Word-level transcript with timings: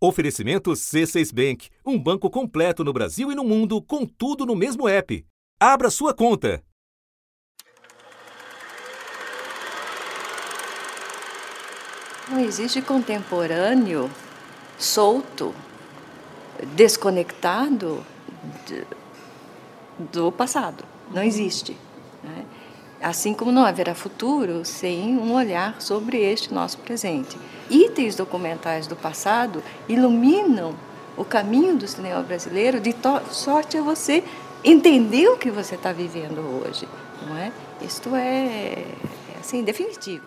Oferecimento 0.00 0.70
C6 0.70 1.34
Bank, 1.34 1.70
um 1.84 1.98
banco 1.98 2.30
completo 2.30 2.84
no 2.84 2.92
Brasil 2.92 3.32
e 3.32 3.34
no 3.34 3.42
mundo, 3.42 3.82
com 3.82 4.06
tudo 4.06 4.46
no 4.46 4.54
mesmo 4.54 4.88
app. 4.88 5.26
Abra 5.58 5.90
sua 5.90 6.14
conta. 6.14 6.62
Não 12.28 12.38
existe 12.38 12.80
contemporâneo 12.80 14.08
solto, 14.78 15.52
desconectado 16.76 18.06
do 19.98 20.30
passado. 20.30 20.84
Não 21.10 21.24
existe. 21.24 21.76
Né? 22.22 22.46
Assim 23.00 23.32
como 23.32 23.52
não 23.52 23.64
haverá 23.64 23.94
futuro 23.94 24.64
sem 24.64 25.16
um 25.16 25.32
olhar 25.34 25.80
sobre 25.80 26.18
este 26.18 26.52
nosso 26.52 26.78
presente. 26.78 27.38
Itens 27.70 28.16
documentais 28.16 28.86
do 28.86 28.96
passado 28.96 29.62
iluminam 29.88 30.74
o 31.16 31.24
caminho 31.24 31.76
do 31.76 31.86
cinema 31.86 32.22
brasileiro 32.22 32.80
de 32.80 32.94
sorte 33.30 33.76
a 33.76 33.82
você 33.82 34.24
entender 34.64 35.28
o 35.28 35.36
que 35.36 35.50
você 35.50 35.74
está 35.74 35.92
vivendo 35.92 36.38
hoje, 36.38 36.88
não 37.26 37.36
é? 37.36 37.52
Isto 37.80 38.14
é, 38.14 38.84
é 38.84 39.38
assim 39.38 39.62
definitivo. 39.62 40.26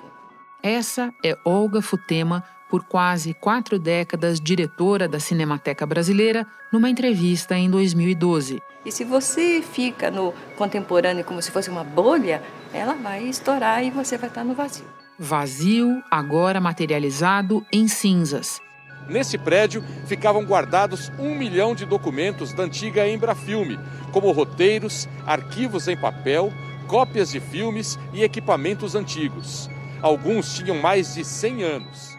Essa 0.63 1.13
é 1.23 1.37
Olga 1.43 1.81
Futema, 1.81 2.43
por 2.71 2.85
quase 2.85 3.33
quatro 3.33 3.77
décadas 3.77 4.39
diretora 4.39 5.05
da 5.05 5.19
Cinemateca 5.19 5.85
Brasileira, 5.85 6.47
numa 6.71 6.89
entrevista 6.89 7.53
em 7.53 7.69
2012. 7.69 8.63
E 8.85 8.91
se 8.93 9.03
você 9.03 9.61
fica 9.61 10.09
no 10.09 10.33
contemporâneo 10.55 11.25
como 11.25 11.41
se 11.41 11.51
fosse 11.51 11.69
uma 11.69 11.83
bolha, 11.83 12.41
ela 12.73 12.93
vai 12.93 13.25
estourar 13.25 13.83
e 13.83 13.91
você 13.91 14.17
vai 14.17 14.29
estar 14.29 14.45
no 14.45 14.53
vazio. 14.53 14.85
Vazio, 15.19 16.01
agora 16.09 16.61
materializado 16.61 17.65
em 17.73 17.89
cinzas. 17.89 18.61
Nesse 19.09 19.37
prédio 19.37 19.83
ficavam 20.05 20.45
guardados 20.45 21.11
um 21.19 21.35
milhão 21.35 21.75
de 21.75 21.85
documentos 21.85 22.53
da 22.53 22.63
antiga 22.63 23.05
Embrafilme, 23.05 23.77
como 24.13 24.31
roteiros, 24.31 25.09
arquivos 25.27 25.89
em 25.89 25.97
papel, 25.97 26.53
cópias 26.87 27.31
de 27.31 27.41
filmes 27.41 27.99
e 28.13 28.23
equipamentos 28.23 28.95
antigos. 28.95 29.69
Alguns 30.01 30.55
tinham 30.55 30.77
mais 30.77 31.15
de 31.15 31.25
100 31.25 31.63
anos. 31.63 32.10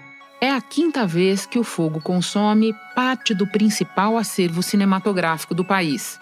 É 0.42 0.50
a 0.50 0.60
quinta 0.60 1.06
vez 1.06 1.46
que 1.46 1.56
o 1.56 1.62
fogo 1.62 2.00
consome 2.00 2.74
parte 2.96 3.32
do 3.32 3.46
principal 3.46 4.18
acervo 4.18 4.60
cinematográfico 4.60 5.54
do 5.54 5.64
país. 5.64 6.18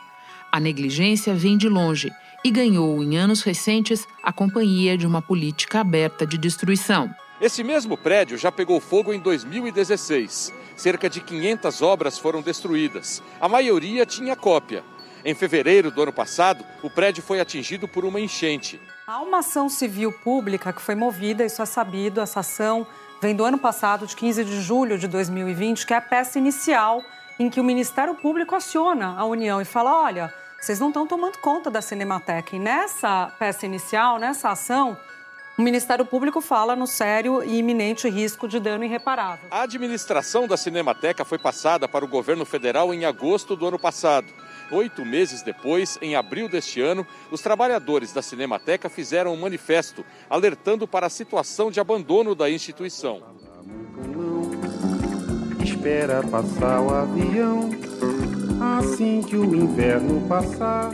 A 0.52 0.60
negligência 0.60 1.32
vem 1.32 1.56
de 1.56 1.70
longe 1.70 2.12
e 2.44 2.50
ganhou, 2.50 3.02
em 3.02 3.16
anos 3.16 3.40
recentes, 3.40 4.06
a 4.22 4.30
companhia 4.30 4.98
de 4.98 5.06
uma 5.06 5.22
política 5.22 5.80
aberta 5.80 6.26
de 6.26 6.36
destruição. 6.36 7.10
Esse 7.40 7.64
mesmo 7.64 7.96
prédio 7.96 8.36
já 8.36 8.52
pegou 8.52 8.78
fogo 8.78 9.10
em 9.10 9.18
2016. 9.18 10.52
Cerca 10.76 11.08
de 11.08 11.22
500 11.22 11.80
obras 11.80 12.18
foram 12.18 12.42
destruídas. 12.42 13.22
A 13.40 13.48
maioria 13.48 14.04
tinha 14.04 14.36
cópia. 14.36 14.84
Em 15.24 15.34
fevereiro 15.34 15.90
do 15.90 16.02
ano 16.02 16.12
passado, 16.12 16.62
o 16.82 16.90
prédio 16.90 17.22
foi 17.22 17.40
atingido 17.40 17.88
por 17.88 18.04
uma 18.04 18.20
enchente. 18.20 18.78
Há 19.06 19.22
uma 19.22 19.38
ação 19.38 19.70
civil 19.70 20.12
pública 20.12 20.74
que 20.74 20.82
foi 20.82 20.94
movida, 20.94 21.42
isso 21.42 21.62
é 21.62 21.66
sabido, 21.66 22.20
essa 22.20 22.40
ação 22.40 22.86
vem 23.20 23.34
do 23.34 23.44
ano 23.44 23.58
passado, 23.58 24.06
de 24.06 24.16
15 24.16 24.44
de 24.44 24.60
julho 24.62 24.98
de 24.98 25.06
2020, 25.06 25.86
que 25.86 25.92
é 25.92 25.96
a 25.96 26.00
peça 26.00 26.38
inicial 26.38 27.02
em 27.38 27.48
que 27.48 27.60
o 27.60 27.64
Ministério 27.64 28.14
Público 28.14 28.54
aciona 28.54 29.14
a 29.16 29.24
União 29.24 29.60
e 29.60 29.64
fala: 29.64 30.02
olha, 30.02 30.32
vocês 30.60 30.78
não 30.78 30.88
estão 30.88 31.06
tomando 31.06 31.38
conta 31.38 31.70
da 31.70 31.80
Cinemateca. 31.80 32.56
E 32.56 32.58
nessa 32.58 33.32
peça 33.38 33.64
inicial, 33.64 34.18
nessa 34.18 34.50
ação, 34.50 34.96
o 35.56 35.62
Ministério 35.62 36.04
Público 36.04 36.40
fala 36.40 36.74
no 36.74 36.86
sério 36.86 37.42
e 37.42 37.58
iminente 37.58 38.08
risco 38.08 38.48
de 38.48 38.58
dano 38.58 38.84
irreparável. 38.84 39.48
A 39.50 39.62
administração 39.62 40.46
da 40.46 40.56
Cinemateca 40.56 41.24
foi 41.24 41.38
passada 41.38 41.86
para 41.88 42.04
o 42.04 42.08
governo 42.08 42.44
federal 42.44 42.94
em 42.94 43.04
agosto 43.04 43.54
do 43.54 43.66
ano 43.66 43.78
passado. 43.78 44.26
Oito 44.70 45.04
meses 45.04 45.42
depois, 45.42 45.98
em 46.00 46.14
abril 46.14 46.48
deste 46.48 46.80
ano, 46.80 47.06
os 47.30 47.40
trabalhadores 47.40 48.12
da 48.12 48.22
Cinemateca 48.22 48.88
fizeram 48.88 49.34
um 49.34 49.40
manifesto 49.40 50.04
alertando 50.28 50.86
para 50.86 51.06
a 51.06 51.10
situação 51.10 51.70
de 51.70 51.80
abandono 51.80 52.34
da 52.34 52.48
instituição. 52.48 53.22
Espera 55.64 56.22
passar 56.22 56.80
o 56.82 56.94
avião 56.94 57.70
assim 58.78 59.22
que 59.22 59.36
o 59.36 59.54
inverno 59.54 60.20
passar. 60.28 60.92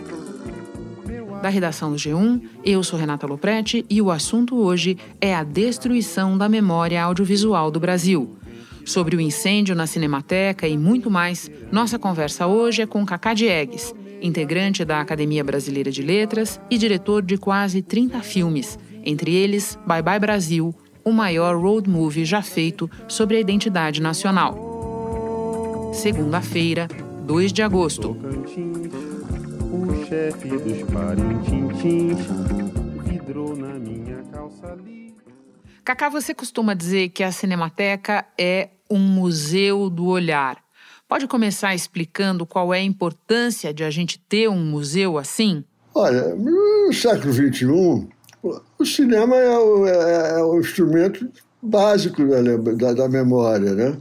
Da 1.43 1.51
redação 1.51 1.91
do 1.91 1.97
G1, 1.97 2.41
eu 2.65 2.83
sou 2.83 2.99
Renata 2.99 3.27
Loprete 3.27 3.85
e 3.91 4.01
o 4.01 4.11
assunto 4.11 4.57
hoje 4.57 4.97
é 5.21 5.35
a 5.35 5.45
destruição 5.45 6.39
da 6.39 6.49
memória 6.49 7.03
audiovisual 7.03 7.71
do 7.71 7.79
Brasil. 7.79 8.39
Sobre 8.87 9.17
o 9.17 9.21
incêndio 9.21 9.75
na 9.75 9.85
Cinemateca 9.85 10.69
e 10.69 10.79
muito 10.79 11.11
mais, 11.11 11.51
nossa 11.73 11.99
conversa 11.99 12.47
hoje 12.47 12.83
é 12.83 12.87
com 12.87 13.05
Cacá 13.05 13.35
Diegues, 13.35 13.93
integrante 14.23 14.85
da 14.85 15.01
Academia 15.01 15.43
Brasileira 15.43 15.91
de 15.91 16.03
Letras 16.03 16.61
e 16.71 16.79
diretor 16.79 17.21
de 17.21 17.37
quase 17.37 17.83
30 17.83 18.23
filmes, 18.23 18.79
entre 19.05 19.35
eles 19.35 19.77
Bye 19.85 20.03
Bye 20.03 20.21
Brasil, 20.21 20.73
o 21.05 21.11
maior 21.11 21.61
road 21.61 21.91
movie 21.91 22.25
já 22.25 22.41
feito 22.41 22.89
sobre 23.09 23.37
a 23.37 23.41
identidade 23.41 24.01
nacional. 24.01 25.91
Segunda-feira, 25.93 26.87
2 27.27 27.53
de 27.53 27.63
agosto. 27.63 28.17
Cacá, 35.83 36.09
você 36.09 36.33
costuma 36.33 36.73
dizer 36.73 37.09
que 37.09 37.25
a 37.25 37.33
Cinemateca 37.33 38.25
é 38.39 38.71
um 38.91 38.99
museu 38.99 39.91
do 39.91 40.07
olhar. 40.07 40.59
Pode 41.09 41.27
começar 41.27 41.75
explicando 41.75 42.45
qual 42.45 42.75
é 42.75 42.79
a 42.79 42.85
importância 42.85 43.73
de 43.73 43.85
a 43.85 43.91
gente 43.91 44.19
ter 44.19 44.49
um 44.49 44.59
museu 44.59 45.19
assim? 45.19 45.65
Olha, 45.95 46.35
no 46.35 46.93
século 46.93 47.33
XXI, 47.33 48.09
o 48.79 48.85
cinema 48.85 49.37
é 49.37 49.59
o, 49.59 49.87
é, 49.87 50.39
é 50.39 50.43
o 50.43 50.61
instrumento 50.61 51.29
básico 51.63 52.25
da, 52.27 52.43
da, 52.43 52.93
da 52.93 53.09
memória, 53.09 53.75
né? 53.75 53.97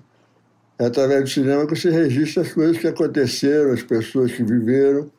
É 0.78 0.88
através 0.88 1.24
do 1.24 1.30
cinema 1.30 1.66
que 1.66 1.76
você 1.76 1.90
registra 1.90 2.44
as 2.44 2.52
coisas 2.52 2.78
que 2.78 2.88
aconteceram, 2.88 3.72
as 3.72 3.82
pessoas 3.82 4.32
que 4.32 4.44
viveram. 4.44 5.10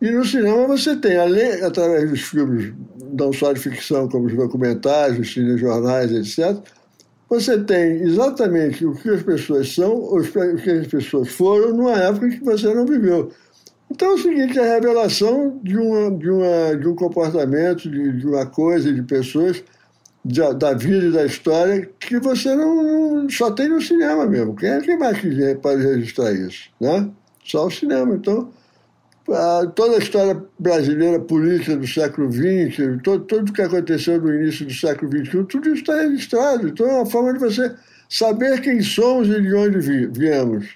E 0.00 0.10
no 0.10 0.24
cinema 0.24 0.66
você 0.66 0.96
tem, 0.96 1.16
além, 1.16 1.62
através 1.62 2.08
dos 2.08 2.22
filmes, 2.22 2.72
não 3.12 3.32
só 3.32 3.52
de 3.52 3.60
ficção, 3.60 4.08
como 4.08 4.26
os 4.26 4.34
documentários, 4.34 5.18
os 5.18 5.32
cinejornais, 5.32 6.10
etc., 6.10 6.58
você 7.32 7.58
tem 7.58 8.02
exatamente 8.02 8.84
o 8.84 8.94
que 8.94 9.08
as 9.08 9.22
pessoas 9.22 9.74
são, 9.74 9.94
o 9.94 10.22
que 10.22 10.70
as 10.70 10.86
pessoas 10.86 11.28
foram 11.28 11.74
numa 11.74 11.96
época 11.96 12.28
que 12.28 12.44
você 12.44 12.74
não 12.74 12.84
viveu. 12.84 13.32
Então 13.90 14.10
é 14.10 14.12
o 14.12 14.18
seguinte, 14.18 14.58
é 14.58 14.70
a 14.70 14.74
revelação 14.74 15.58
de, 15.62 15.78
uma, 15.78 16.10
de, 16.10 16.28
uma, 16.28 16.76
de 16.76 16.86
um 16.86 16.94
comportamento, 16.94 17.90
de, 17.90 18.18
de 18.18 18.26
uma 18.26 18.44
coisa, 18.44 18.92
de 18.92 19.02
pessoas 19.02 19.64
da, 20.22 20.52
da, 20.52 20.74
vida 20.74 21.06
e 21.06 21.12
da 21.12 21.24
história 21.24 21.88
que 21.98 22.20
você 22.20 22.54
não, 22.54 23.26
só 23.30 23.50
tem 23.50 23.66
no 23.66 23.80
cinema 23.80 24.26
mesmo. 24.26 24.54
Quem, 24.54 24.78
quem 24.82 24.98
mais 24.98 25.18
quiser 25.18 25.56
pode 25.56 25.82
registrar 25.82 26.32
isso? 26.32 26.68
Né? 26.78 27.08
Só 27.42 27.66
o 27.66 27.70
cinema. 27.70 28.14
Então, 28.14 28.50
toda 29.74 29.96
a 29.96 29.98
história 29.98 30.42
brasileira 30.58 31.20
política 31.20 31.76
do 31.76 31.86
século 31.86 32.30
XX, 32.30 33.00
todo, 33.02 33.24
tudo 33.24 33.50
o 33.50 33.52
que 33.52 33.62
aconteceu 33.62 34.20
no 34.20 34.34
início 34.34 34.66
do 34.66 34.74
século 34.74 35.10
XXI, 35.10 35.44
tudo 35.44 35.68
isso 35.68 35.82
está 35.82 35.96
registrado. 35.96 36.68
Então, 36.68 36.86
é 36.86 36.94
uma 36.94 37.06
forma 37.06 37.32
de 37.32 37.38
você 37.38 37.74
saber 38.08 38.60
quem 38.60 38.82
somos 38.82 39.28
e 39.28 39.40
de 39.40 39.54
onde 39.54 39.78
vi, 39.78 40.06
viemos. 40.06 40.68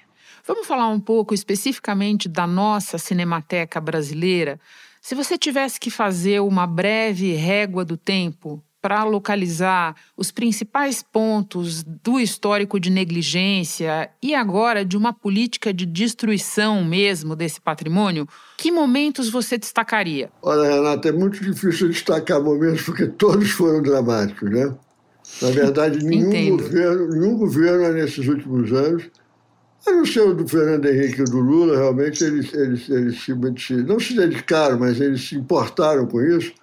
Vamos 0.45 0.65
falar 0.65 0.87
um 0.87 0.99
pouco 0.99 1.33
especificamente 1.33 2.29
da 2.29 2.47
nossa 2.47 2.97
cinemateca 2.97 3.81
brasileira. 3.81 4.59
Se 5.01 5.13
você 5.13 5.37
tivesse 5.37 5.79
que 5.79 5.91
fazer 5.91 6.39
uma 6.39 6.65
breve 6.65 7.33
régua 7.33 7.83
do 7.83 7.97
tempo, 7.97 8.63
para 8.81 9.03
localizar 9.03 9.95
os 10.15 10.31
principais 10.31 11.03
pontos 11.03 11.83
do 11.83 12.19
histórico 12.19 12.79
de 12.79 12.89
negligência 12.89 14.09
e 14.21 14.35
agora 14.35 14.85
de 14.85 14.95
uma 14.95 15.11
política 15.11 15.73
de 15.73 15.85
destruição 15.85 16.83
mesmo 16.83 17.35
desse 17.35 17.59
patrimônio, 17.59 18.27
que 18.57 18.71
momentos 18.71 19.29
você 19.29 19.57
destacaria? 19.57 20.29
Olha, 20.41 20.69
Renata, 20.69 21.09
é 21.09 21.11
muito 21.11 21.43
difícil 21.43 21.89
destacar 21.89 22.41
momentos 22.41 22.83
porque 22.83 23.07
todos 23.07 23.51
foram 23.51 23.81
dramáticos, 23.81 24.49
né? 24.49 24.73
Na 25.41 25.49
verdade, 25.49 26.03
nenhum 26.03 26.57
governo, 26.57 27.09
nenhum 27.09 27.37
governo 27.37 27.93
nesses 27.93 28.27
últimos 28.27 28.71
anos, 28.71 29.09
a 29.85 29.91
não 29.91 30.05
ser 30.05 30.21
o 30.21 30.33
do 30.33 30.47
Fernando 30.47 30.85
Henrique 30.85 31.21
e 31.21 31.25
do 31.25 31.39
Lula, 31.39 31.77
realmente 31.77 32.23
eles, 32.23 32.53
eles, 32.53 32.89
eles 32.89 33.21
se, 33.21 33.33
não 33.83 33.99
se 33.99 34.15
dedicaram, 34.15 34.79
mas 34.79 34.99
eles 34.99 35.27
se 35.27 35.35
importaram 35.35 36.05
com 36.07 36.21
isso 36.21 36.53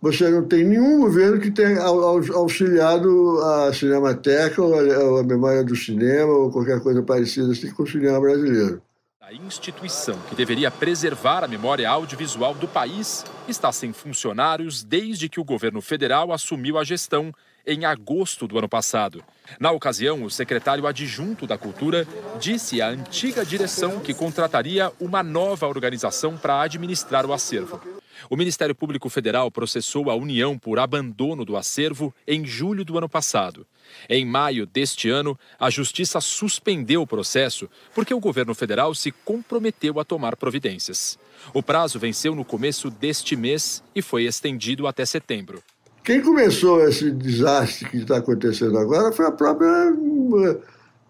você 0.00 0.30
não 0.30 0.46
tem 0.46 0.64
nenhum 0.64 1.00
governo 1.00 1.40
que 1.40 1.50
tenha 1.50 1.82
auxiliado 1.82 3.38
a 3.42 3.72
Cinemateca 3.72 4.62
ou 4.62 5.18
a, 5.18 5.22
memória 5.22 5.62
do 5.62 5.76
cinema 5.76 6.32
ou 6.32 6.50
qualquer 6.50 6.80
coisa 6.80 7.02
parecida 7.02 7.52
assim 7.52 7.70
com 7.70 7.82
o 7.82 7.86
cinema 7.86 8.18
brasileiro. 8.20 8.82
A 9.20 9.32
instituição 9.32 10.18
que 10.28 10.34
deveria 10.34 10.70
preservar 10.70 11.44
a 11.44 11.48
memória 11.48 11.88
audiovisual 11.88 12.52
do 12.54 12.66
país 12.66 13.24
está 13.46 13.70
sem 13.70 13.92
funcionários 13.92 14.82
desde 14.82 15.28
que 15.28 15.38
o 15.38 15.44
governo 15.44 15.80
federal 15.80 16.32
assumiu 16.32 16.78
a 16.78 16.82
gestão 16.82 17.32
em 17.64 17.84
agosto 17.84 18.48
do 18.48 18.58
ano 18.58 18.68
passado. 18.68 19.22
Na 19.60 19.70
ocasião, 19.70 20.24
o 20.24 20.30
secretário 20.30 20.86
adjunto 20.86 21.46
da 21.46 21.58
Cultura 21.58 22.08
disse 22.40 22.82
à 22.82 22.88
antiga 22.88 23.44
direção 23.44 24.00
que 24.00 24.14
contrataria 24.14 24.90
uma 24.98 25.22
nova 25.22 25.68
organização 25.68 26.36
para 26.36 26.62
administrar 26.62 27.24
o 27.24 27.32
acervo. 27.32 27.80
O 28.28 28.36
Ministério 28.36 28.74
Público 28.74 29.08
Federal 29.08 29.50
processou 29.50 30.10
a 30.10 30.14
União 30.14 30.58
por 30.58 30.78
abandono 30.78 31.44
do 31.44 31.56
acervo 31.56 32.14
em 32.26 32.44
julho 32.44 32.84
do 32.84 32.98
ano 32.98 33.08
passado. 33.08 33.66
Em 34.08 34.24
maio 34.24 34.66
deste 34.66 35.08
ano, 35.08 35.38
a 35.58 35.70
Justiça 35.70 36.20
suspendeu 36.20 37.02
o 37.02 37.06
processo 37.06 37.68
porque 37.94 38.14
o 38.14 38.20
governo 38.20 38.54
federal 38.54 38.94
se 38.94 39.10
comprometeu 39.10 39.98
a 39.98 40.04
tomar 40.04 40.36
providências. 40.36 41.18
O 41.54 41.62
prazo 41.62 41.98
venceu 41.98 42.34
no 42.34 42.44
começo 42.44 42.90
deste 42.90 43.34
mês 43.36 43.82
e 43.94 44.02
foi 44.02 44.24
estendido 44.24 44.86
até 44.86 45.04
setembro. 45.04 45.62
Quem 46.04 46.20
começou 46.22 46.82
esse 46.86 47.10
desastre 47.10 47.88
que 47.88 47.98
está 47.98 48.18
acontecendo 48.18 48.78
agora 48.78 49.12
foi 49.12 49.26
a 49.26 49.32
própria 49.32 49.68
eh, 49.68 50.58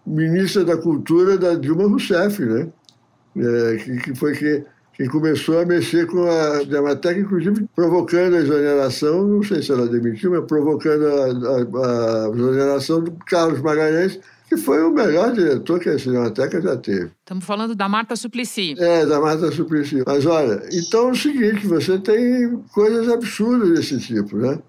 ministra 0.05 0.65
da 0.65 0.77
Cultura 0.77 1.37
da 1.37 1.55
Dilma 1.55 1.87
Rousseff, 1.87 2.43
né? 2.43 2.67
É, 3.37 3.77
que, 3.77 3.97
que, 4.01 4.15
foi 4.15 4.35
que, 4.35 4.65
que 5.01 5.09
começou 5.09 5.59
a 5.59 5.65
mexer 5.65 6.05
com 6.05 6.23
a 6.23 6.59
Cinemateca, 6.59 7.19
inclusive 7.19 7.67
provocando 7.75 8.35
a 8.35 8.39
exoneração, 8.39 9.27
não 9.27 9.41
sei 9.43 9.61
se 9.61 9.71
ela 9.71 9.87
demitiu, 9.87 10.31
mas 10.31 10.45
provocando 10.45 11.07
a, 11.07 11.25
a, 11.25 12.27
a 12.27 12.29
exoneração 12.29 13.03
do 13.03 13.11
Carlos 13.25 13.61
Magalhães, 13.61 14.19
que 14.47 14.57
foi 14.57 14.83
o 14.83 14.91
melhor 14.91 15.33
diretor 15.33 15.79
que 15.79 15.89
a 15.89 15.97
Cinemateca 15.97 16.61
já 16.61 16.77
teve. 16.77 17.09
Estamos 17.19 17.45
falando 17.45 17.73
da 17.73 17.89
Marta 17.89 18.15
Suplicy. 18.15 18.75
É, 18.77 19.05
da 19.05 19.19
Marta 19.19 19.51
Suplicy. 19.51 20.03
Mas 20.05 20.25
olha, 20.25 20.61
então 20.71 21.09
é 21.09 21.11
o 21.11 21.15
seguinte, 21.15 21.65
você 21.65 21.97
tem 21.97 22.61
coisas 22.71 23.09
absurdas 23.09 23.69
desse 23.69 23.97
tipo, 23.99 24.37
né? 24.37 24.59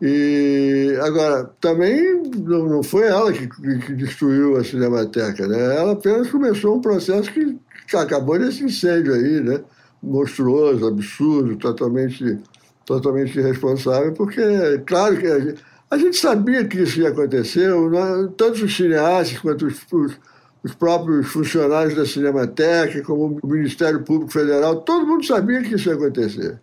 E 0.00 0.96
agora, 1.02 1.44
também 1.60 2.22
não, 2.34 2.66
não 2.66 2.82
foi 2.82 3.06
ela 3.06 3.30
que, 3.30 3.46
que, 3.46 3.92
destruiu 3.92 4.56
a 4.56 4.64
Cinemateca, 4.64 5.46
né? 5.46 5.76
Ela 5.76 5.92
apenas 5.92 6.30
começou 6.30 6.76
um 6.76 6.80
processo 6.80 7.30
que 7.30 7.58
acabou 7.96 8.38
nesse 8.38 8.64
incêndio 8.64 9.14
aí, 9.14 9.40
né? 9.40 9.60
Monstruoso, 10.02 10.86
absurdo, 10.86 11.56
totalmente, 11.56 12.38
totalmente 12.86 13.38
irresponsável, 13.38 14.12
porque, 14.12 14.42
claro 14.86 15.18
que 15.18 15.26
a 15.26 15.40
gente, 15.40 15.62
a 15.90 15.98
gente 15.98 16.16
sabia 16.16 16.64
que 16.64 16.78
isso 16.78 17.00
ia 17.00 17.08
acontecer, 17.08 17.68
né? 17.68 18.28
tanto 18.36 18.64
os 18.64 18.76
cineastas 18.76 19.38
quanto 19.38 19.66
os, 19.66 19.80
os, 19.92 20.18
os 20.62 20.74
próprios 20.74 21.26
funcionários 21.28 21.94
da 21.94 22.06
Cinemateca, 22.06 23.02
como 23.02 23.38
o 23.42 23.46
Ministério 23.46 24.02
Público 24.02 24.32
Federal, 24.32 24.82
todo 24.82 25.06
mundo 25.06 25.26
sabia 25.26 25.62
que 25.62 25.74
isso 25.74 25.88
ia 25.88 25.94
acontecer. 25.94 26.60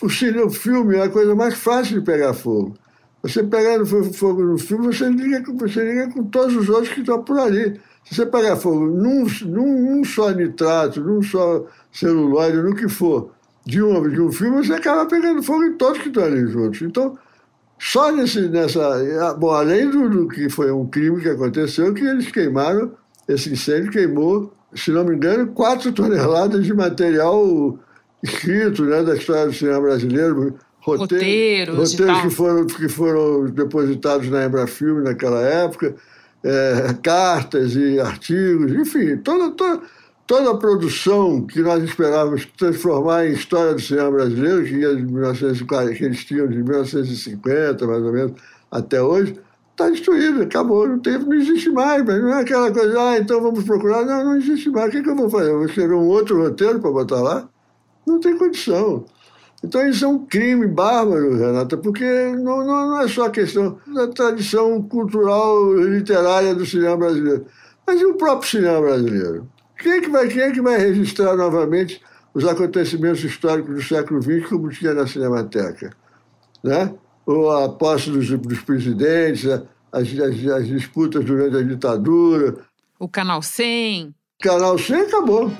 O, 0.00 0.08
cinema, 0.08 0.46
o 0.46 0.50
filme 0.50 0.96
é 0.96 1.02
a 1.02 1.08
coisa 1.08 1.34
mais 1.34 1.54
fácil 1.54 1.98
de 1.98 2.06
pegar 2.06 2.32
fogo. 2.32 2.74
Você 3.22 3.42
pegar 3.42 3.84
fogo 3.84 4.42
no 4.42 4.56
filme, 4.56 4.86
você 4.86 5.08
liga, 5.10 5.52
você 5.52 5.84
liga 5.84 6.10
com 6.10 6.24
todos 6.24 6.56
os 6.56 6.68
outros 6.68 6.94
que 6.94 7.00
estão 7.00 7.22
por 7.22 7.38
ali. 7.38 7.78
Se 8.04 8.14
você 8.14 8.26
pegar 8.26 8.56
fogo 8.56 8.86
num, 8.86 9.24
num, 9.44 9.96
num 9.96 10.04
só 10.04 10.30
nitrato, 10.30 11.00
num 11.00 11.22
só 11.22 11.64
celulóide, 11.92 12.58
no 12.58 12.74
que 12.74 12.88
for, 12.88 13.30
de 13.64 13.82
um, 13.82 14.08
de 14.08 14.20
um 14.20 14.32
filme, 14.32 14.66
você 14.66 14.72
acaba 14.72 15.06
pegando 15.06 15.42
fogo 15.42 15.64
em 15.64 15.76
todos 15.76 16.00
que 16.00 16.08
estão 16.08 16.24
ali 16.24 16.46
juntos. 16.48 16.82
Então, 16.82 17.16
só 17.78 18.10
nesse, 18.12 18.48
nessa. 18.48 19.34
Bom, 19.38 19.50
além 19.50 19.88
do, 19.88 20.08
do, 20.08 20.28
que 20.28 20.48
foi 20.48 20.70
um 20.70 20.86
crime 20.86 21.20
que 21.20 21.28
aconteceu, 21.28 21.94
que 21.94 22.04
eles 22.04 22.30
queimaram, 22.30 22.92
esse 23.28 23.52
incêndio 23.52 23.90
queimou, 23.90 24.52
se 24.74 24.90
não 24.90 25.04
me 25.04 25.14
engano, 25.14 25.48
quatro 25.48 25.90
toneladas 25.92 26.64
de 26.64 26.74
material 26.74 27.78
escrito 28.22 28.84
né, 28.84 29.02
da 29.02 29.16
história 29.16 29.46
do 29.46 29.52
cinema 29.52 29.80
brasileiro, 29.80 30.58
roteiros, 30.80 31.92
roteiros 31.92 32.20
que 32.20 32.30
foram, 32.30 32.66
que 32.66 32.88
foram 32.88 33.46
depositados 33.46 34.28
na 34.28 34.44
Embrafilme 34.44 35.02
naquela 35.02 35.40
época, 35.40 35.94
é, 36.42 36.94
cartas 37.02 37.74
e 37.74 38.00
artigos, 38.00 38.72
enfim, 38.72 39.16
toda, 39.18 39.50
toda, 39.50 39.82
toda 40.26 40.50
a 40.50 40.56
produção 40.56 41.46
que 41.46 41.60
nós 41.60 41.82
esperávamos 41.82 42.46
transformar 42.56 43.26
em 43.26 43.32
história 43.32 43.74
do 43.74 43.80
cinema 43.80 44.10
brasileiro, 44.10 44.64
que, 44.64 44.74
ia 44.74 44.96
de 44.96 45.02
1940, 45.02 45.94
que 45.94 46.04
eles 46.04 46.24
tinham 46.24 46.48
de 46.48 46.62
1950, 46.62 47.86
mais 47.86 48.02
ou 48.02 48.12
menos, 48.12 48.32
até 48.70 49.02
hoje, 49.02 49.38
está 49.72 49.90
destruída, 49.90 50.42
acabou, 50.42 50.86
não, 50.86 50.98
teve, 50.98 51.24
não 51.24 51.34
existe 51.34 51.70
mais, 51.70 52.04
mas 52.04 52.20
não 52.20 52.28
é 52.28 52.40
aquela 52.42 52.70
coisa, 52.72 53.00
ah, 53.00 53.18
então 53.18 53.40
vamos 53.40 53.64
procurar, 53.64 54.04
não, 54.04 54.24
não 54.24 54.36
existe 54.36 54.70
mais, 54.70 54.88
o 54.88 54.90
que, 54.92 55.02
que 55.02 55.08
eu 55.08 55.16
vou 55.16 55.30
fazer? 55.30 55.50
Eu 55.50 55.58
vou 55.58 55.66
escrever 55.66 55.94
um 55.94 56.06
outro 56.06 56.42
roteiro 56.42 56.80
para 56.80 56.90
botar 56.90 57.20
lá? 57.20 57.48
Não 58.06 58.20
tem 58.20 58.36
condição. 58.36 59.04
Então 59.62 59.86
isso 59.88 60.04
é 60.04 60.08
um 60.08 60.24
crime 60.24 60.66
bárbaro, 60.66 61.36
Renata, 61.36 61.76
porque 61.76 62.04
não, 62.04 62.64
não, 62.64 62.88
não 62.88 63.00
é 63.00 63.08
só 63.08 63.26
a 63.26 63.30
questão 63.30 63.78
da 63.86 64.08
tradição 64.08 64.82
cultural 64.82 65.74
literária 65.74 66.54
do 66.54 66.64
cinema 66.64 66.96
brasileiro, 66.96 67.46
mas 67.86 68.00
e 68.00 68.06
o 68.06 68.14
próprio 68.14 68.50
cinema 68.50 68.80
brasileiro? 68.80 69.48
Quem 69.78 69.92
é 69.92 70.00
que 70.00 70.08
vai, 70.08 70.28
quem 70.28 70.42
é 70.42 70.50
que 70.50 70.62
vai 70.62 70.78
registrar 70.78 71.36
novamente 71.36 72.00
os 72.32 72.46
acontecimentos 72.46 73.22
históricos 73.24 73.74
do 73.74 73.82
século 73.82 74.22
XX 74.22 74.48
como 74.48 74.68
tinha 74.70 74.94
na 74.94 75.06
Cinemateca? 75.06 75.90
Né? 76.62 76.94
Ou 77.26 77.50
a 77.50 77.68
posse 77.68 78.10
dos, 78.10 78.30
dos 78.30 78.60
presidentes, 78.60 79.46
as, 79.46 79.62
as, 79.92 80.46
as 80.46 80.66
disputas 80.66 81.24
durante 81.24 81.56
a 81.56 81.62
ditadura. 81.62 82.56
O 82.98 83.08
Canal 83.08 83.42
100. 83.42 84.14
Canal 84.42 84.78
100 84.78 85.00
acabou. 85.00 85.50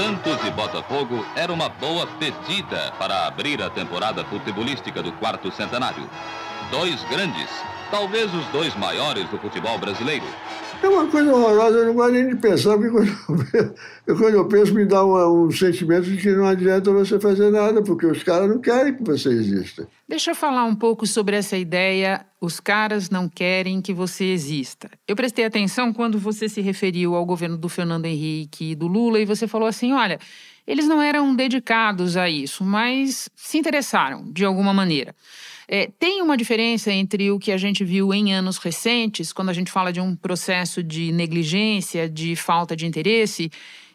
Santos 0.00 0.42
e 0.46 0.50
Botafogo 0.52 1.26
era 1.36 1.52
uma 1.52 1.68
boa 1.68 2.06
pedida 2.06 2.90
para 2.98 3.26
abrir 3.26 3.62
a 3.62 3.68
temporada 3.68 4.24
futebolística 4.24 5.02
do 5.02 5.12
quarto 5.12 5.52
centenário. 5.52 6.08
Dois 6.70 7.02
grandes, 7.10 7.50
talvez 7.90 8.32
os 8.32 8.46
dois 8.46 8.74
maiores 8.76 9.28
do 9.28 9.36
futebol 9.36 9.76
brasileiro. 9.76 10.24
É 10.82 10.88
uma 10.88 11.06
coisa 11.08 11.30
horrorosa, 11.30 11.78
eu 11.78 11.86
não 11.86 11.94
gosto 11.94 12.12
nem 12.12 12.28
de 12.28 12.36
pensar, 12.36 12.78
porque 12.78 12.90
quando 12.90 13.08
eu, 13.54 13.74
eu, 14.06 14.16
quando 14.16 14.34
eu 14.34 14.48
penso 14.48 14.72
me 14.72 14.86
dá 14.86 15.04
uma, 15.04 15.28
um 15.28 15.50
sentimento 15.50 16.04
de 16.04 16.16
que 16.16 16.30
não 16.30 16.46
adianta 16.46 16.90
você 16.90 17.20
fazer 17.20 17.50
nada, 17.50 17.82
porque 17.82 18.06
os 18.06 18.22
caras 18.22 18.48
não 18.48 18.58
querem 18.58 18.94
que 18.94 19.02
você 19.02 19.28
exista. 19.28 19.86
Deixa 20.08 20.30
eu 20.30 20.34
falar 20.34 20.64
um 20.64 20.74
pouco 20.74 21.06
sobre 21.06 21.36
essa 21.36 21.56
ideia, 21.56 22.24
os 22.40 22.60
caras 22.60 23.10
não 23.10 23.28
querem 23.28 23.82
que 23.82 23.92
você 23.92 24.24
exista. 24.24 24.90
Eu 25.06 25.14
prestei 25.14 25.44
atenção 25.44 25.92
quando 25.92 26.18
você 26.18 26.48
se 26.48 26.62
referiu 26.62 27.14
ao 27.14 27.26
governo 27.26 27.58
do 27.58 27.68
Fernando 27.68 28.06
Henrique 28.06 28.70
e 28.70 28.74
do 28.74 28.86
Lula 28.86 29.20
e 29.20 29.26
você 29.26 29.46
falou 29.46 29.68
assim, 29.68 29.92
olha, 29.92 30.18
eles 30.66 30.86
não 30.86 31.02
eram 31.02 31.34
dedicados 31.34 32.16
a 32.16 32.28
isso, 32.30 32.64
mas 32.64 33.28
se 33.36 33.58
interessaram 33.58 34.24
de 34.32 34.44
alguma 34.44 34.72
maneira. 34.72 35.14
É, 35.72 35.88
tem 36.00 36.20
uma 36.20 36.36
diferença 36.36 36.90
entre 36.90 37.30
o 37.30 37.38
que 37.38 37.52
a 37.52 37.56
gente 37.56 37.84
viu 37.84 38.12
em 38.12 38.34
anos 38.34 38.58
recentes, 38.58 39.32
quando 39.32 39.50
a 39.50 39.52
gente 39.52 39.70
fala 39.70 39.92
de 39.92 40.00
um 40.00 40.16
processo 40.16 40.82
de 40.82 41.12
negligência, 41.12 42.08
de 42.08 42.34
falta 42.34 42.74
de 42.74 42.86
interesse, 42.86 43.52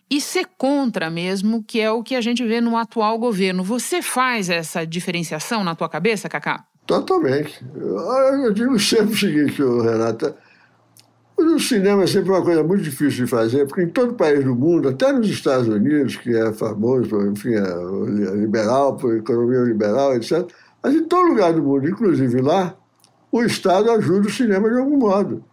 e 0.09 0.21
ser 0.21 0.47
contra 0.57 1.09
mesmo, 1.09 1.61
que 1.61 1.81
é 1.81 1.91
o 1.91 2.01
que 2.01 2.15
a 2.15 2.21
gente 2.21 2.45
vê 2.45 2.61
no 2.61 2.77
atual 2.77 3.19
governo. 3.19 3.61
Você 3.61 4.01
faz 4.01 4.49
essa 4.49 4.87
diferenciação 4.87 5.65
na 5.65 5.75
tua 5.75 5.89
cabeça, 5.89 6.29
Cacá? 6.29 6.63
Totalmente. 6.87 7.61
Eu 7.75 8.53
digo 8.53 8.79
sempre 8.79 9.13
o 9.13 9.17
seguinte, 9.17 9.61
Renata. 9.61 10.33
O 11.37 11.59
cinema 11.59 12.03
é 12.03 12.07
sempre 12.07 12.29
uma 12.29 12.41
coisa 12.41 12.63
muito 12.63 12.83
difícil 12.83 13.25
de 13.25 13.29
fazer, 13.29 13.67
porque 13.67 13.81
em 13.81 13.89
todo 13.89 14.13
país 14.13 14.45
do 14.45 14.55
mundo, 14.55 14.87
até 14.87 15.11
nos 15.11 15.27
Estados 15.27 15.67
Unidos, 15.67 16.15
que 16.15 16.33
é 16.33 16.53
famoso, 16.53 17.19
enfim, 17.29 17.53
é 17.55 18.35
liberal, 18.37 18.95
por 18.95 19.17
economia 19.17 19.59
liberal, 19.59 20.15
etc., 20.15 20.49
mas 20.85 20.93
em 20.93 21.03
todo 21.03 21.29
lugar 21.29 21.51
do 21.51 21.63
mundo, 21.63 21.89
inclusive 21.89 22.39
lá, 22.41 22.75
o 23.31 23.41
Estado 23.41 23.89
ajuda 23.89 24.27
o 24.27 24.31
cinema 24.31 24.69
de 24.69 24.77
algum 24.77 24.97
modo. 24.97 25.43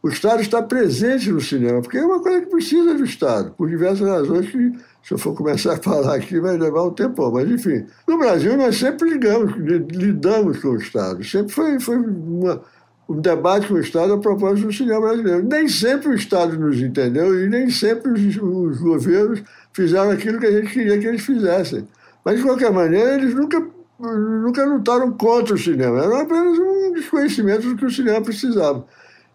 O 0.00 0.08
Estado 0.08 0.40
está 0.40 0.62
presente 0.62 1.28
no 1.32 1.40
cinema, 1.40 1.82
porque 1.82 1.98
é 1.98 2.06
uma 2.06 2.22
coisa 2.22 2.42
que 2.42 2.46
precisa 2.46 2.94
do 2.94 3.04
Estado, 3.04 3.50
por 3.50 3.68
diversas 3.68 4.08
razões 4.08 4.48
que, 4.48 4.72
se 5.02 5.12
eu 5.12 5.18
for 5.18 5.34
começar 5.34 5.72
a 5.72 5.82
falar 5.82 6.14
aqui, 6.14 6.38
vai 6.38 6.56
levar 6.56 6.84
um 6.84 6.92
tempo. 6.92 7.28
Mas, 7.32 7.50
enfim, 7.50 7.84
no 8.06 8.16
Brasil 8.16 8.56
nós 8.56 8.76
sempre 8.76 9.10
ligamos, 9.10 9.56
lidamos 9.56 10.60
com 10.60 10.68
o 10.68 10.76
Estado. 10.76 11.24
Sempre 11.24 11.52
foi, 11.52 11.80
foi 11.80 11.96
uma, 11.96 12.62
um 13.08 13.20
debate 13.20 13.66
com 13.66 13.74
o 13.74 13.80
Estado 13.80 14.12
a 14.12 14.18
propósito 14.18 14.68
do 14.68 14.72
cinema 14.72 15.00
brasileiro. 15.00 15.42
Nem 15.42 15.66
sempre 15.66 16.10
o 16.10 16.14
Estado 16.14 16.56
nos 16.56 16.80
entendeu 16.80 17.42
e 17.42 17.48
nem 17.48 17.70
sempre 17.70 18.12
os, 18.12 18.36
os 18.36 18.78
governos 18.78 19.42
fizeram 19.72 20.12
aquilo 20.12 20.38
que 20.38 20.46
a 20.46 20.52
gente 20.52 20.72
queria 20.72 20.96
que 20.96 21.08
eles 21.08 21.22
fizessem. 21.22 21.88
Mas, 22.24 22.36
de 22.36 22.44
qualquer 22.44 22.70
maneira, 22.70 23.16
eles 23.16 23.34
nunca 23.34 23.74
nunca 23.98 24.64
lutaram 24.64 25.12
contra 25.12 25.54
o 25.54 25.58
cinema, 25.58 26.02
era 26.02 26.22
apenas 26.22 26.58
um 26.58 26.92
desconhecimento 26.92 27.68
do 27.68 27.76
que 27.76 27.86
o 27.86 27.90
cinema 27.90 28.20
precisava. 28.20 28.86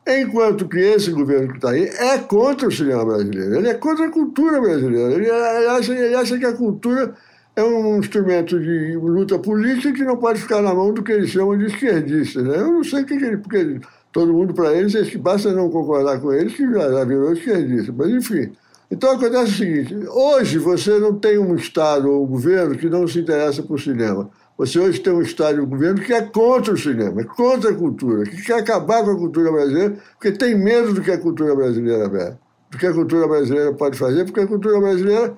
Enquanto 0.07 0.67
que 0.67 0.79
esse 0.79 1.11
governo 1.11 1.49
que 1.49 1.57
está 1.57 1.71
aí 1.71 1.83
é 1.83 2.17
contra 2.17 2.67
o 2.67 2.71
cinema 2.71 3.05
brasileiro, 3.05 3.55
ele 3.55 3.67
é 3.69 3.73
contra 3.75 4.07
a 4.07 4.09
cultura 4.09 4.59
brasileira, 4.59 5.13
ele 5.13 5.29
acha, 5.29 5.93
ele 5.93 6.15
acha 6.15 6.37
que 6.39 6.45
a 6.45 6.53
cultura 6.53 7.13
é 7.55 7.63
um 7.63 7.97
instrumento 7.97 8.59
de 8.59 8.95
luta 8.95 9.37
política 9.37 9.93
que 9.93 10.03
não 10.03 10.17
pode 10.17 10.41
ficar 10.41 10.61
na 10.61 10.73
mão 10.73 10.93
do 10.93 11.03
que 11.03 11.11
eles 11.11 11.29
chamam 11.29 11.57
de 11.57 11.65
esquerdistas. 11.65 12.43
Né? 12.43 12.57
Eu 12.57 12.71
não 12.71 12.83
sei 12.83 13.03
o 13.03 13.05
que, 13.05 13.13
ele. 13.13 13.37
Porque 13.37 13.79
todo 14.11 14.33
mundo, 14.33 14.53
para 14.53 14.73
eles, 14.73 14.95
é 14.95 15.17
basta 15.17 15.51
não 15.51 15.69
concordar 15.69 16.19
com 16.19 16.31
eles 16.33 16.53
que 16.53 16.65
já, 16.71 16.89
já 16.89 17.03
virou 17.03 17.33
esquerdista. 17.33 17.93
Mas, 17.95 18.09
enfim, 18.09 18.51
Então 18.89 19.11
acontece 19.11 19.51
o 19.51 19.57
seguinte: 19.57 19.95
hoje 20.07 20.57
você 20.57 20.97
não 20.99 21.17
tem 21.17 21.37
um 21.37 21.55
Estado 21.55 22.09
ou 22.09 22.23
um 22.23 22.27
governo 22.27 22.75
que 22.75 22.89
não 22.89 23.07
se 23.07 23.19
interessa 23.19 23.61
por 23.61 23.79
cinema. 23.79 24.29
Você 24.61 24.77
hoje 24.77 24.99
tem 24.99 25.11
um 25.11 25.23
Estado 25.23 25.59
um 25.59 25.65
governo 25.65 25.99
que 25.99 26.13
é 26.13 26.21
contra 26.21 26.71
o 26.71 26.77
cinema, 26.77 27.21
é 27.21 27.23
contra 27.23 27.71
a 27.71 27.75
cultura, 27.75 28.25
que 28.25 28.43
quer 28.43 28.59
acabar 28.59 29.03
com 29.03 29.09
a 29.09 29.17
cultura 29.17 29.51
brasileira, 29.51 29.97
porque 30.11 30.31
tem 30.31 30.55
medo 30.55 30.93
do 30.93 31.01
que 31.01 31.09
a 31.09 31.17
cultura 31.17 31.55
brasileira 31.55 32.05
é, 32.05 32.37
do 32.69 32.77
que 32.77 32.85
a 32.85 32.93
cultura 32.93 33.27
brasileira 33.27 33.73
pode 33.73 33.97
fazer, 33.97 34.23
porque 34.23 34.41
a 34.41 34.45
cultura 34.45 34.79
brasileira 34.79 35.35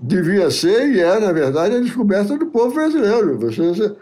devia 0.00 0.50
ser 0.50 0.88
e 0.88 0.98
é, 0.98 1.20
na 1.20 1.30
verdade, 1.30 1.76
a 1.76 1.80
descoberta 1.80 2.38
do 2.38 2.46
povo 2.46 2.74
brasileiro. 2.74 3.38
Você, 3.38 3.68
você 3.68 3.94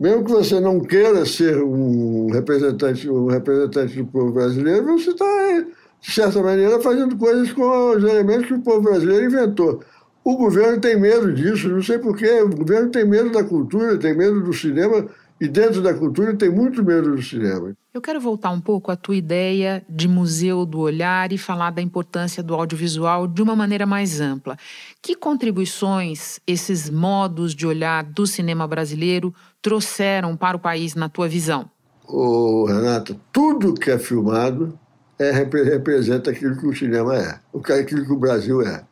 mesmo 0.00 0.24
que 0.24 0.32
você 0.32 0.58
não 0.58 0.80
queira 0.80 1.26
ser 1.26 1.62
um 1.62 2.30
representante, 2.30 3.10
um 3.10 3.26
representante 3.26 3.94
do 3.94 4.06
povo 4.06 4.32
brasileiro, 4.32 4.86
você 4.86 5.10
está, 5.10 5.66
de 6.00 6.10
certa 6.10 6.42
maneira, 6.42 6.80
fazendo 6.80 7.14
coisas 7.18 7.52
com 7.52 7.90
os 7.90 8.02
elementos 8.02 8.46
que 8.46 8.54
o 8.54 8.62
povo 8.62 8.80
brasileiro 8.80 9.26
inventou. 9.26 9.82
O 10.24 10.36
governo 10.36 10.80
tem 10.80 10.98
medo 10.98 11.32
disso, 11.32 11.68
não 11.68 11.82
sei 11.82 11.98
porquê. 11.98 12.42
O 12.42 12.48
governo 12.48 12.90
tem 12.90 13.04
medo 13.04 13.30
da 13.30 13.42
cultura, 13.42 13.98
tem 13.98 14.16
medo 14.16 14.40
do 14.40 14.52
cinema, 14.52 15.06
e 15.40 15.48
dentro 15.48 15.82
da 15.82 15.92
cultura 15.92 16.36
tem 16.36 16.48
muito 16.48 16.84
medo 16.84 17.16
do 17.16 17.20
cinema. 17.20 17.74
Eu 17.92 18.00
quero 18.00 18.20
voltar 18.20 18.50
um 18.50 18.60
pouco 18.60 18.92
à 18.92 18.96
tua 18.96 19.16
ideia 19.16 19.84
de 19.88 20.06
museu 20.06 20.64
do 20.64 20.78
olhar 20.78 21.32
e 21.32 21.36
falar 21.36 21.70
da 21.70 21.82
importância 21.82 22.40
do 22.42 22.54
audiovisual 22.54 23.26
de 23.26 23.42
uma 23.42 23.56
maneira 23.56 23.84
mais 23.84 24.20
ampla. 24.20 24.56
Que 25.02 25.16
contribuições 25.16 26.38
esses 26.46 26.88
modos 26.88 27.54
de 27.54 27.66
olhar 27.66 28.04
do 28.04 28.24
cinema 28.24 28.68
brasileiro 28.68 29.34
trouxeram 29.60 30.36
para 30.36 30.56
o 30.56 30.60
país 30.60 30.94
na 30.94 31.08
tua 31.08 31.28
visão? 31.28 31.68
Ô, 32.06 32.64
Renata, 32.66 33.16
tudo 33.32 33.74
que 33.74 33.90
é 33.90 33.98
filmado 33.98 34.78
é, 35.18 35.32
representa 35.32 36.30
aquilo 36.30 36.56
que 36.56 36.66
o 36.66 36.74
cinema 36.74 37.16
é, 37.16 37.40
aquilo 37.80 38.06
que 38.06 38.12
o 38.12 38.18
Brasil 38.18 38.62
é. 38.62 38.84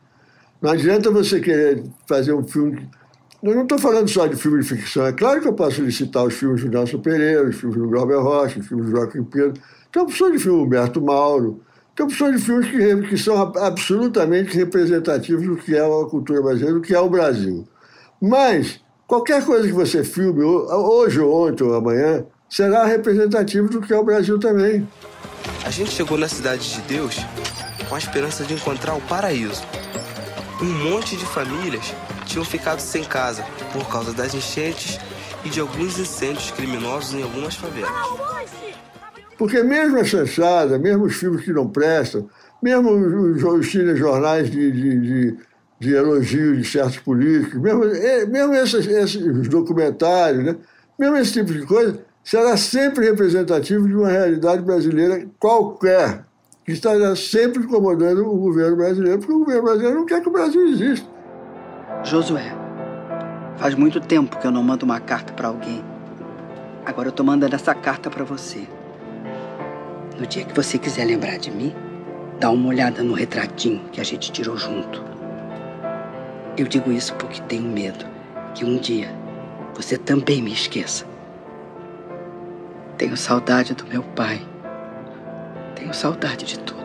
Não 0.61 0.71
adianta 0.71 1.11
você 1.11 1.41
querer 1.41 1.85
fazer 2.07 2.33
um 2.33 2.47
filme 2.47 2.89
eu 3.43 3.55
não 3.55 3.63
estou 3.63 3.79
falando 3.79 4.07
só 4.07 4.27
de 4.27 4.37
filme 4.37 4.61
de 4.61 4.69
ficção. 4.69 5.07
É 5.07 5.13
claro 5.13 5.41
que 5.41 5.49
eu 5.49 5.55
posso 5.55 5.81
licitar 5.81 6.25
os 6.25 6.35
filmes 6.35 6.63
do 6.63 6.69
Nelson 6.69 6.99
Pereira, 6.99 7.49
os 7.49 7.57
filmes 7.57 7.79
do 7.79 7.89
Glauber 7.89 8.19
Rocha, 8.19 8.61
os 8.61 8.67
filmes 8.67 8.87
do 8.87 8.93
Joaquim 8.93 9.25
Pedro. 9.25 9.55
Tem 9.91 10.03
opções 10.03 10.33
de 10.33 10.39
filme 10.39 10.59
do 10.59 10.65
Humberto 10.67 11.01
Mauro. 11.01 11.63
Tem 11.97 12.05
opções 12.05 12.37
de 12.37 12.45
filmes 12.45 12.71
que, 12.71 13.09
que 13.09 13.17
são 13.17 13.41
absolutamente 13.57 14.55
representativos 14.55 15.47
do 15.47 15.57
que 15.57 15.75
é 15.75 15.81
a 15.81 16.07
cultura 16.07 16.43
brasileira, 16.43 16.75
do 16.75 16.83
que 16.83 16.95
é 16.95 17.01
o 17.01 17.09
Brasil. 17.09 17.67
Mas 18.21 18.81
qualquer 19.07 19.43
coisa 19.43 19.67
que 19.67 19.73
você 19.73 20.05
filme, 20.05 20.43
hoje 20.43 21.19
ou 21.19 21.49
ontem 21.49 21.65
ou 21.65 21.75
amanhã, 21.75 22.27
será 22.49 22.85
representativo 22.85 23.71
do 23.71 23.81
que 23.81 23.93
é 23.95 23.99
o 23.99 24.05
Brasil 24.05 24.39
também. 24.39 24.87
A 25.65 25.71
gente 25.71 25.93
chegou 25.93 26.19
na 26.19 26.29
Cidade 26.29 26.75
de 26.75 26.81
Deus 26.83 27.17
com 27.89 27.95
a 27.95 27.99
esperança 27.99 28.45
de 28.45 28.53
encontrar 28.53 28.95
o 28.95 29.01
paraíso. 29.01 29.63
Um 30.63 30.91
monte 30.91 31.17
de 31.17 31.25
famílias 31.25 31.95
tinham 32.27 32.45
ficado 32.45 32.81
sem 32.81 33.03
casa 33.03 33.43
por 33.73 33.89
causa 33.89 34.13
das 34.13 34.35
enchentes 34.35 34.99
e 35.43 35.49
de 35.49 35.59
alguns 35.59 35.99
incêndios 35.99 36.51
criminosos 36.51 37.15
em 37.15 37.23
algumas 37.23 37.55
favelas. 37.55 37.91
Porque 39.39 39.63
mesmo 39.63 39.99
a 39.99 40.05
chanchada, 40.05 40.79
mesmo 40.79 41.05
os 41.05 41.15
filmes 41.15 41.47
que 41.47 41.53
não 41.53 41.67
prestam, 41.67 42.29
mesmo 42.63 42.91
os, 42.91 43.43
os 43.43 43.99
jornais 43.99 44.51
de, 44.51 44.71
de, 44.71 45.01
de, 45.01 45.39
de, 45.79 45.95
elogio 45.95 46.55
de 46.55 46.65
certos 46.65 46.99
políticos, 46.99 47.59
mesmo, 47.59 47.85
é, 47.85 48.27
mesmo 48.27 48.55
esses, 48.55 48.87
esses 48.87 49.49
documentários, 49.49 50.45
né? 50.45 50.57
mesmo 50.99 51.17
esse 51.17 51.33
tipo 51.33 51.55
de 51.55 51.63
coisa, 51.65 51.99
será 52.23 52.55
sempre 52.59 53.07
representativo 53.07 53.89
de 53.89 53.95
uma 53.95 54.11
realidade 54.11 54.61
brasileira 54.61 55.27
qualquer, 55.39 56.23
que 56.71 56.75
estará 56.75 57.17
sempre 57.17 57.65
incomodando 57.65 58.25
o 58.25 58.37
governo 58.37 58.77
brasileiro, 58.77 59.19
porque 59.19 59.33
o 59.33 59.41
governo 59.41 59.63
brasileiro 59.63 59.99
não 59.99 60.07
quer 60.07 60.23
que 60.23 60.29
o 60.29 60.33
Brasil 60.33 60.69
exista. 60.69 61.09
Josué, 62.05 62.55
faz 63.57 63.75
muito 63.75 64.01
tempo 64.01 64.39
que 64.39 64.47
eu 64.47 64.53
não 64.53 64.63
mando 64.63 64.85
uma 64.85 65.01
carta 65.01 65.33
para 65.33 65.49
alguém. 65.49 65.85
Agora 66.87 67.09
eu 67.09 67.13
tô 67.13 67.25
mandando 67.25 67.57
essa 67.57 67.75
carta 67.75 68.09
para 68.09 68.23
você. 68.23 68.69
No 70.17 70.25
dia 70.25 70.45
que 70.45 70.55
você 70.55 70.79
quiser 70.79 71.07
lembrar 71.07 71.39
de 71.39 71.51
mim, 71.51 71.75
dá 72.39 72.51
uma 72.51 72.69
olhada 72.69 73.03
no 73.03 73.15
retratinho 73.15 73.83
que 73.91 74.01
a 74.01 74.05
gente 74.05 74.31
tirou 74.31 74.57
junto. 74.57 75.03
Eu 76.57 76.69
digo 76.69 76.93
isso 76.93 77.15
porque 77.17 77.43
tenho 77.43 77.65
medo 77.65 78.07
que 78.55 78.65
um 78.65 78.77
dia 78.79 79.13
você 79.75 79.99
também 79.99 80.41
me 80.41 80.53
esqueça. 80.53 81.05
Tenho 82.97 83.17
saudade 83.17 83.75
do 83.75 83.85
meu 83.87 84.05
pai. 84.05 84.50
Tenho 85.81 85.95
saudade 85.95 86.45
de 86.45 86.59
tudo. 86.61 86.81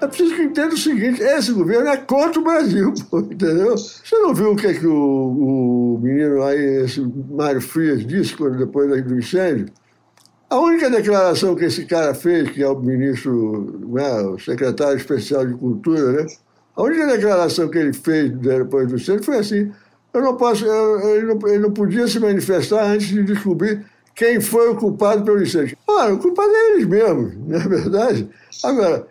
É 0.00 0.06
preciso 0.08 0.34
que 0.34 0.42
entenda 0.42 0.74
o 0.74 0.78
seguinte: 0.78 1.22
esse 1.22 1.52
governo 1.52 1.88
é 1.88 1.96
contra 1.96 2.40
o 2.40 2.44
Brasil, 2.44 2.92
entendeu? 3.30 3.76
Você 3.76 4.18
não 4.18 4.34
viu 4.34 4.52
o 4.52 4.56
que, 4.56 4.66
é 4.66 4.74
que 4.74 4.86
o, 4.86 4.92
o 4.92 6.00
menino 6.02 6.42
aí, 6.42 6.84
esse 6.84 7.00
Mário 7.00 7.60
Frias, 7.60 8.04
disse 8.04 8.36
quando, 8.36 8.58
depois 8.58 9.04
do 9.04 9.18
incêndio? 9.18 9.66
A 10.50 10.58
única 10.58 10.90
declaração 10.90 11.54
que 11.54 11.64
esse 11.64 11.86
cara 11.86 12.12
fez, 12.12 12.50
que 12.50 12.62
é 12.62 12.68
o 12.68 12.78
ministro, 12.78 13.80
né, 13.88 14.20
o 14.22 14.38
secretário 14.38 14.96
especial 14.96 15.46
de 15.46 15.54
Cultura, 15.54 16.12
né? 16.12 16.26
A 16.76 16.82
única 16.82 17.06
declaração 17.06 17.68
que 17.68 17.78
ele 17.78 17.92
fez 17.92 18.30
depois 18.32 18.88
do 18.88 18.96
incêndio 18.96 19.24
foi 19.24 19.38
assim: 19.38 19.72
eu 20.12 20.20
não 20.20 20.36
posso, 20.36 20.64
eu, 20.64 21.16
ele, 21.16 21.26
não, 21.26 21.48
ele 21.48 21.58
não 21.58 21.72
podia 21.72 22.06
se 22.08 22.18
manifestar 22.18 22.84
antes 22.84 23.08
de 23.08 23.22
descobrir 23.22 23.84
quem 24.16 24.40
foi 24.40 24.70
o 24.70 24.76
culpado 24.76 25.22
pelo 25.22 25.42
incêndio. 25.42 25.76
Ora, 25.86 26.14
o 26.14 26.18
culpado 26.18 26.50
é 26.50 26.72
eles 26.72 26.86
mesmos, 26.86 27.34
não 27.46 27.56
é 27.56 27.68
verdade? 27.68 28.28
Agora, 28.64 29.06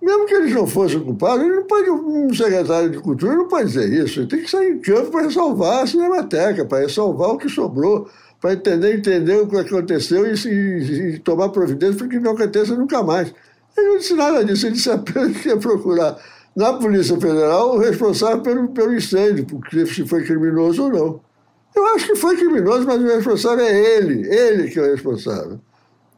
mesmo 0.00 0.26
que 0.26 0.34
eles 0.34 0.54
não 0.54 0.66
fossem 0.66 1.00
culpados, 1.00 1.44
ele 1.44 1.56
não 1.56 1.64
pode, 1.64 1.90
um 1.90 2.32
secretário 2.32 2.90
de 2.90 2.98
cultura 2.98 3.34
não 3.34 3.48
pode 3.48 3.68
dizer 3.68 3.90
isso. 3.90 4.20
Ele 4.20 4.28
tem 4.28 4.42
que 4.42 4.50
sair 4.50 4.72
em 4.72 4.78
campo 4.78 5.10
para 5.10 5.30
salvar 5.30 5.82
a 5.82 5.86
cinemateca, 5.86 6.64
para 6.64 6.88
salvar 6.88 7.30
o 7.30 7.38
que 7.38 7.48
sobrou, 7.48 8.08
para 8.40 8.52
entender, 8.52 8.96
entender 8.96 9.36
o 9.36 9.46
que 9.46 9.56
aconteceu 9.56 10.26
e, 10.26 10.34
e, 10.46 11.14
e 11.14 11.18
tomar 11.18 11.48
providência 11.48 11.96
para 11.96 12.08
que 12.08 12.18
não 12.18 12.32
aconteça 12.32 12.76
nunca 12.76 13.02
mais. 13.02 13.32
Ele 13.76 13.88
não 13.88 13.98
disse 13.98 14.14
nada 14.14 14.44
disso, 14.44 14.66
ele 14.66 14.74
disse 14.74 14.90
apenas 14.90 15.36
que 15.38 15.48
ia 15.48 15.56
procurar 15.56 16.18
na 16.54 16.74
Polícia 16.74 17.18
Federal 17.18 17.76
o 17.76 17.78
responsável 17.78 18.42
pelo, 18.42 18.68
pelo 18.68 18.94
incêndio, 18.94 19.46
porque 19.46 19.86
se 19.86 20.06
foi 20.06 20.24
criminoso 20.24 20.84
ou 20.84 20.90
não. 20.90 21.29
Eu 21.74 21.86
acho 21.94 22.06
que 22.06 22.16
foi 22.16 22.36
criminoso, 22.36 22.86
mas 22.86 23.00
o 23.00 23.06
responsável 23.06 23.64
é 23.64 23.96
ele, 23.96 24.28
ele 24.28 24.70
que 24.70 24.78
é 24.78 24.82
o 24.82 24.90
responsável. 24.90 25.60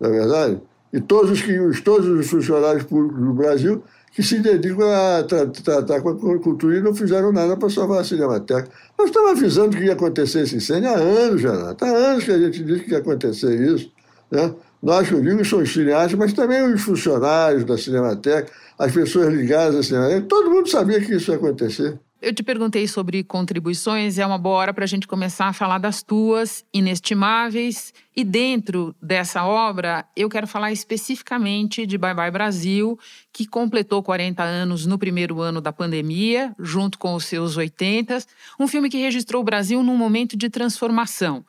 Não 0.01 0.09
é 0.09 0.13
verdade? 0.13 0.61
e 0.93 1.01
todos 1.01 1.31
os, 1.31 1.41
que, 1.41 1.83
todos 1.83 2.07
os 2.07 2.29
funcionários 2.29 2.85
públicos 2.85 3.19
do 3.19 3.33
Brasil 3.33 3.83
que 4.15 4.23
se 4.23 4.41
dedicam 4.41 4.87
a 4.91 5.23
tratar 5.23 5.83
tra 5.83 6.03
com 6.03 6.11
a 6.11 6.39
cultura 6.39 6.77
e 6.77 6.83
não 6.83 6.95
fizeram 6.95 7.33
nada 7.33 7.57
para 7.57 7.71
salvar 7.71 8.03
a 8.03 8.05
Cinemateca. 8.05 8.69
Nós 8.99 9.09
estamos 9.09 9.31
avisando 9.31 9.75
que 9.75 9.85
ia 9.85 9.95
acontecer 9.95 10.43
esse 10.43 10.57
incêndio 10.57 10.91
há 10.91 10.97
anos, 10.97 11.41
já. 11.41 11.75
Há 11.81 11.87
anos 11.87 12.25
que 12.25 12.31
a 12.31 12.39
gente 12.39 12.63
disse 12.63 12.85
que 12.85 12.91
ia 12.91 12.99
acontecer 12.99 13.59
isso. 13.59 13.91
Né? 14.31 14.55
Nós, 14.83 15.09
que 15.09 15.15
eu 15.15 15.23
digo, 15.23 15.43
somos 15.47 15.73
cineastas, 15.73 16.19
mas 16.19 16.35
também 16.35 16.63
os 16.63 16.83
funcionários 16.83 17.65
da 17.65 17.79
Cinemateca, 17.79 18.53
as 18.79 18.93
pessoas 18.93 19.33
ligadas 19.33 19.77
à 19.77 19.83
Cinemateca, 19.83 20.27
todo 20.29 20.51
mundo 20.51 20.69
sabia 20.69 21.01
que 21.01 21.15
isso 21.15 21.31
ia 21.31 21.39
acontecer. 21.39 21.99
Eu 22.23 22.33
te 22.33 22.41
perguntei 22.45 22.87
sobre 22.87 23.25
contribuições, 23.25 24.17
é 24.17 24.25
uma 24.25 24.39
boa 24.39 24.55
hora 24.55 24.73
para 24.73 24.85
a 24.85 24.87
gente 24.87 25.09
começar 25.09 25.47
a 25.47 25.53
falar 25.53 25.79
das 25.79 26.05
tuas 26.05 26.65
inestimáveis. 26.73 27.93
E 28.15 28.23
dentro 28.23 28.95
dessa 29.03 29.45
obra, 29.45 30.05
eu 30.15 30.29
quero 30.29 30.47
falar 30.47 30.71
especificamente 30.71 31.85
de 31.85 31.99
Bye 31.99 32.15
Bye 32.15 32.31
Brasil, 32.31 32.97
que 33.33 33.45
completou 33.45 34.05
40 34.05 34.41
anos 34.41 34.87
no 34.87 34.97
primeiro 34.97 35.41
ano 35.41 35.61
da 35.61 35.73
pandemia, 35.73 36.55
junto 36.61 36.97
com 36.97 37.17
os 37.17 37.25
seus 37.25 37.57
80. 37.57 38.25
Um 38.57 38.69
filme 38.69 38.89
que 38.89 38.99
registrou 38.99 39.43
o 39.43 39.45
Brasil 39.45 39.83
num 39.83 39.97
momento 39.97 40.37
de 40.37 40.49
transformação. 40.49 41.45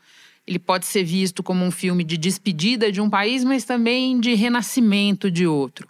Ele 0.47 0.57
pode 0.57 0.87
ser 0.87 1.03
visto 1.03 1.43
como 1.43 1.63
um 1.63 1.69
filme 1.69 2.03
de 2.03 2.17
despedida 2.17 2.91
de 2.91 2.99
um 2.99 3.11
país, 3.11 3.43
mas 3.43 3.63
também 3.63 4.19
de 4.19 4.33
renascimento 4.33 5.29
de 5.29 5.45
outro. 5.45 5.87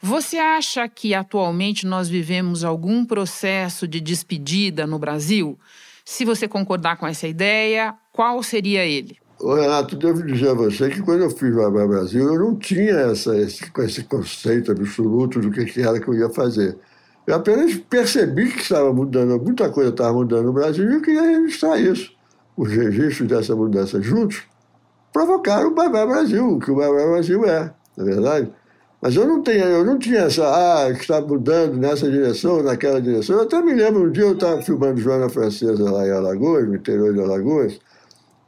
Você 0.00 0.36
acha 0.38 0.88
que 0.88 1.12
atualmente 1.12 1.84
nós 1.84 2.08
vivemos 2.08 2.62
algum 2.62 3.04
processo 3.04 3.86
de 3.88 4.00
despedida 4.00 4.86
no 4.86 4.98
Brasil? 4.98 5.58
Se 6.04 6.24
você 6.24 6.46
concordar 6.46 6.96
com 6.96 7.06
essa 7.06 7.26
ideia, 7.26 7.94
qual 8.12 8.42
seria 8.42 8.84
ele? 8.84 9.18
Ô 9.40 9.54
Renato, 9.54 9.96
devo 9.96 10.24
dizer 10.24 10.50
a 10.50 10.54
você 10.54 10.88
que 10.88 11.02
quando 11.02 11.22
eu 11.22 11.30
fiz 11.30 11.54
o 11.54 11.70
Vai 11.70 11.86
Brasil, 11.86 12.32
eu 12.32 12.38
não 12.38 12.56
tinha 12.56 12.92
essa, 12.92 13.36
esse, 13.36 13.64
esse 13.78 14.04
conceito 14.04 14.70
absoluto 14.70 15.40
do 15.40 15.50
que, 15.50 15.80
era 15.80 16.00
que 16.00 16.08
eu 16.08 16.14
ia 16.14 16.30
fazer. 16.30 16.78
Eu 17.26 17.34
apenas 17.34 17.74
percebi 17.76 18.50
que 18.50 18.60
estava 18.60 18.92
mudando, 18.92 19.40
muita 19.40 19.68
coisa 19.68 19.90
estava 19.90 20.12
mudando 20.12 20.46
no 20.46 20.52
Brasil 20.52 20.90
e 20.90 20.94
eu 20.94 21.02
queria 21.02 21.22
registrar 21.22 21.78
isso. 21.78 22.12
Os 22.56 22.70
registros 22.70 23.28
dessa 23.28 23.54
mudança 23.54 24.00
juntos 24.00 24.42
provocaram 25.12 25.68
o 25.68 25.74
Bye 25.74 25.90
Brasil, 25.90 26.54
o 26.54 26.58
que 26.58 26.70
o 26.70 26.76
Bye 26.76 26.90
Brasil 26.90 27.44
é, 27.44 27.72
na 27.96 28.04
é 28.04 28.06
verdade. 28.06 28.52
Mas 29.00 29.14
eu 29.14 29.26
não, 29.26 29.42
tenho, 29.42 29.64
eu 29.64 29.84
não 29.84 29.96
tinha 29.98 30.22
essa, 30.22 30.44
ah, 30.44 30.92
que 30.92 31.00
está 31.00 31.20
mudando 31.20 31.76
nessa 31.76 32.10
direção, 32.10 32.62
naquela 32.62 33.00
direção. 33.00 33.36
Eu 33.36 33.42
até 33.42 33.62
me 33.62 33.72
lembro, 33.72 34.04
um 34.04 34.10
dia 34.10 34.24
eu 34.24 34.34
estava 34.34 34.60
filmando 34.60 35.00
Joana 35.00 35.28
Francesa 35.28 35.88
lá 35.88 36.06
em 36.06 36.10
Alagoas, 36.10 36.66
no 36.66 36.74
interior 36.74 37.14
de 37.14 37.20
Alagoas, 37.20 37.78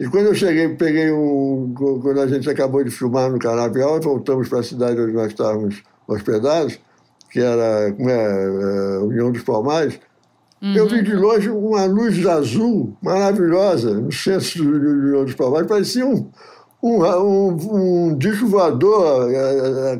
e 0.00 0.08
quando 0.08 0.28
eu 0.28 0.34
cheguei, 0.34 0.66
peguei 0.70 1.12
um. 1.12 1.74
Quando 1.74 2.20
a 2.22 2.26
gente 2.26 2.48
acabou 2.48 2.82
de 2.82 2.90
filmar 2.90 3.30
no 3.30 3.38
Canavial 3.38 3.98
e 3.98 4.00
voltamos 4.00 4.48
para 4.48 4.60
a 4.60 4.62
cidade 4.62 4.98
onde 4.98 5.12
nós 5.12 5.26
estávamos 5.26 5.82
hospedados, 6.08 6.80
que 7.30 7.38
era 7.38 7.92
como 7.92 8.08
é, 8.08 8.14
é, 8.14 8.98
União 9.00 9.30
dos 9.30 9.42
Palmares, 9.42 10.00
uhum. 10.62 10.74
eu 10.74 10.88
vi 10.88 11.02
de 11.02 11.12
longe 11.12 11.50
uma 11.50 11.84
luz 11.84 12.24
azul 12.24 12.96
maravilhosa 13.02 13.92
no 13.92 14.10
centro 14.10 14.64
do 14.64 14.88
União 14.88 15.24
dos 15.26 15.34
Palmares, 15.34 15.68
parecia 15.68 16.06
um, 16.06 16.30
um, 16.82 17.04
um, 17.04 18.08
um 18.10 18.16
disco 18.16 18.46
voador 18.46 19.30
é, 19.30 19.36
é, 19.36 19.98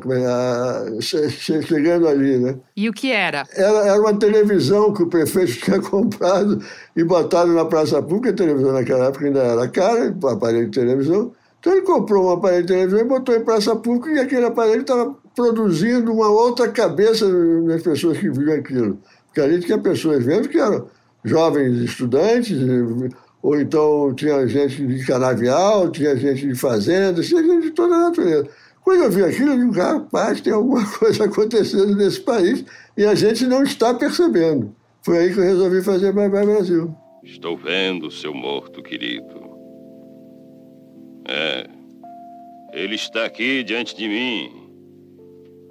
é, 0.97 1.29
chegando 1.29 2.07
ali, 2.07 2.37
né? 2.39 2.55
E 2.75 2.89
o 2.89 2.93
que 2.93 3.11
era? 3.11 3.43
era? 3.53 3.87
Era 3.87 3.99
uma 3.99 4.17
televisão 4.17 4.91
que 4.91 5.03
o 5.03 5.07
prefeito 5.07 5.53
tinha 5.61 5.79
comprado 5.79 6.59
e 6.95 7.03
botado 7.03 7.53
na 7.53 7.65
praça 7.65 8.01
pública. 8.01 8.31
A 8.31 8.33
televisão 8.33 8.73
naquela 8.73 9.05
época 9.05 9.25
ainda 9.25 9.39
era 9.39 9.67
cara, 9.67 10.15
o 10.21 10.27
aparelho 10.27 10.69
de 10.69 10.79
televisão. 10.79 11.31
Então 11.59 11.73
ele 11.73 11.83
comprou 11.83 12.25
um 12.25 12.31
aparelho 12.31 12.65
de 12.65 12.73
televisão 12.73 12.99
e 12.99 13.03
botou 13.03 13.35
em 13.35 13.43
praça 13.43 13.75
pública 13.75 14.09
e 14.09 14.19
aquele 14.19 14.45
aparelho 14.45 14.81
estava 14.81 15.15
produzindo 15.35 16.11
uma 16.11 16.29
outra 16.29 16.67
cabeça 16.69 17.27
nas 17.27 17.83
pessoas 17.83 18.17
que 18.17 18.29
viam 18.31 18.55
aquilo. 18.55 18.97
Porque 19.27 19.39
ali 19.39 19.59
tinha 19.59 19.77
pessoas 19.77 20.25
vendo 20.25 20.49
que 20.49 20.57
eram 20.57 20.87
jovens 21.23 21.77
estudantes, 21.77 22.57
ou 23.41 23.59
então 23.59 24.13
tinha 24.13 24.47
gente 24.47 24.85
de 24.85 25.05
canavial, 25.05 25.89
tinha 25.89 26.15
gente 26.15 26.47
de 26.47 26.55
fazenda, 26.55 27.21
tinha 27.21 27.43
gente 27.43 27.63
de 27.63 27.71
toda 27.71 27.95
a 27.95 28.09
natureza. 28.09 28.49
Quando 28.83 29.03
eu 29.03 29.11
vi 29.11 29.23
aquilo, 29.23 29.51
eu 29.51 29.57
digo, 29.57 29.71
rapaz, 29.71 30.41
tem 30.41 30.53
alguma 30.53 30.85
coisa 30.97 31.25
acontecendo 31.25 31.95
nesse 31.95 32.21
país 32.21 32.63
e 32.97 33.05
a 33.05 33.15
gente 33.15 33.45
não 33.45 33.63
está 33.63 33.93
percebendo. 33.93 34.75
Foi 35.03 35.17
aí 35.17 35.33
que 35.33 35.39
eu 35.39 35.43
resolvi 35.43 35.83
fazer 35.83 36.11
Bye 36.11 36.29
Bye 36.29 36.45
Brasil. 36.45 36.95
Estou 37.23 37.57
vendo 37.57 38.11
seu 38.11 38.33
morto 38.33 38.81
querido. 38.83 39.41
É, 41.27 41.67
ele 42.73 42.95
está 42.95 43.25
aqui 43.25 43.63
diante 43.63 43.95
de 43.95 44.07
mim 44.07 44.69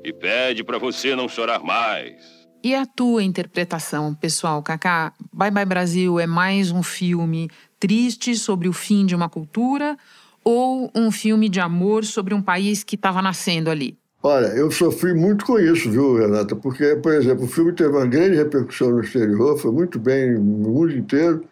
e 0.04 0.12
pede 0.12 0.64
para 0.64 0.78
você 0.78 1.14
não 1.14 1.28
chorar 1.28 1.62
mais. 1.62 2.39
E 2.62 2.74
a 2.74 2.84
tua 2.84 3.22
interpretação, 3.22 4.14
pessoal, 4.14 4.62
Kaká? 4.62 5.14
Bye 5.32 5.50
Bye 5.50 5.64
Brasil 5.64 6.20
é 6.20 6.26
mais 6.26 6.70
um 6.70 6.82
filme 6.82 7.48
triste 7.78 8.36
sobre 8.36 8.68
o 8.68 8.72
fim 8.74 9.06
de 9.06 9.14
uma 9.14 9.30
cultura 9.30 9.96
ou 10.44 10.90
um 10.94 11.10
filme 11.10 11.48
de 11.48 11.58
amor 11.58 12.04
sobre 12.04 12.34
um 12.34 12.42
país 12.42 12.84
que 12.84 12.96
estava 12.96 13.22
nascendo 13.22 13.70
ali? 13.70 13.96
Olha, 14.22 14.48
eu 14.48 14.70
sofri 14.70 15.14
muito 15.14 15.46
com 15.46 15.58
isso, 15.58 15.90
viu, 15.90 16.18
Renata? 16.18 16.54
Porque, 16.54 16.96
por 16.96 17.14
exemplo, 17.14 17.44
o 17.44 17.48
filme 17.48 17.72
teve 17.72 17.96
uma 17.96 18.04
grande 18.04 18.36
repercussão 18.36 18.90
no 18.90 19.00
exterior, 19.00 19.56
foi 19.58 19.72
muito 19.72 19.98
bem 19.98 20.34
no 20.34 20.68
mundo 20.68 20.94
inteiro, 20.94 21.42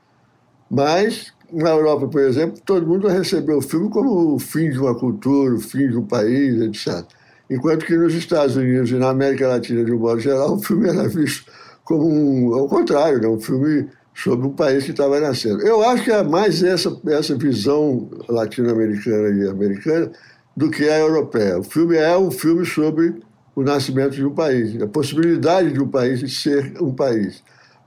mas 0.70 1.32
na 1.50 1.70
Europa, 1.70 2.06
por 2.06 2.20
exemplo, 2.20 2.60
todo 2.66 2.86
mundo 2.86 3.08
recebeu 3.08 3.56
o 3.56 3.62
filme 3.62 3.88
como 3.88 4.34
o 4.34 4.38
fim 4.38 4.68
de 4.68 4.78
uma 4.78 4.94
cultura, 4.94 5.54
o 5.54 5.60
fim 5.60 5.88
de 5.88 5.96
um 5.96 6.04
país, 6.04 6.60
etc. 6.60 7.17
Enquanto 7.50 7.86
que 7.86 7.96
nos 7.96 8.14
Estados 8.14 8.56
Unidos 8.56 8.90
e 8.90 8.94
na 8.94 9.10
América 9.10 9.48
Latina, 9.48 9.84
de 9.84 9.92
um 9.92 9.98
modo 9.98 10.20
geral, 10.20 10.54
o 10.56 10.62
filme 10.62 10.88
era 10.88 11.08
visto 11.08 11.50
como 11.84 12.06
um, 12.06 12.54
ao 12.54 12.68
contrário, 12.68 13.20
né? 13.20 13.28
um 13.28 13.40
filme 13.40 13.88
sobre 14.14 14.46
um 14.46 14.52
país 14.52 14.84
que 14.84 14.90
estava 14.90 15.18
nascendo. 15.20 15.62
Eu 15.62 15.82
acho 15.82 16.04
que 16.04 16.10
é 16.10 16.22
mais 16.22 16.62
essa, 16.62 16.94
essa 17.06 17.34
visão 17.36 18.10
latino-americana 18.28 19.28
e 19.30 19.48
americana 19.48 20.10
do 20.56 20.70
que 20.70 20.88
a 20.88 20.98
europeia. 20.98 21.58
O 21.58 21.62
filme 21.62 21.96
é 21.96 22.18
um 22.18 22.30
filme 22.30 22.66
sobre 22.66 23.14
o 23.54 23.62
nascimento 23.62 24.14
de 24.16 24.24
um 24.24 24.34
país, 24.34 24.80
a 24.82 24.86
possibilidade 24.86 25.72
de 25.72 25.80
um 25.80 25.88
país 25.88 26.20
de 26.20 26.28
ser 26.28 26.74
um 26.80 26.92
país. 26.92 27.42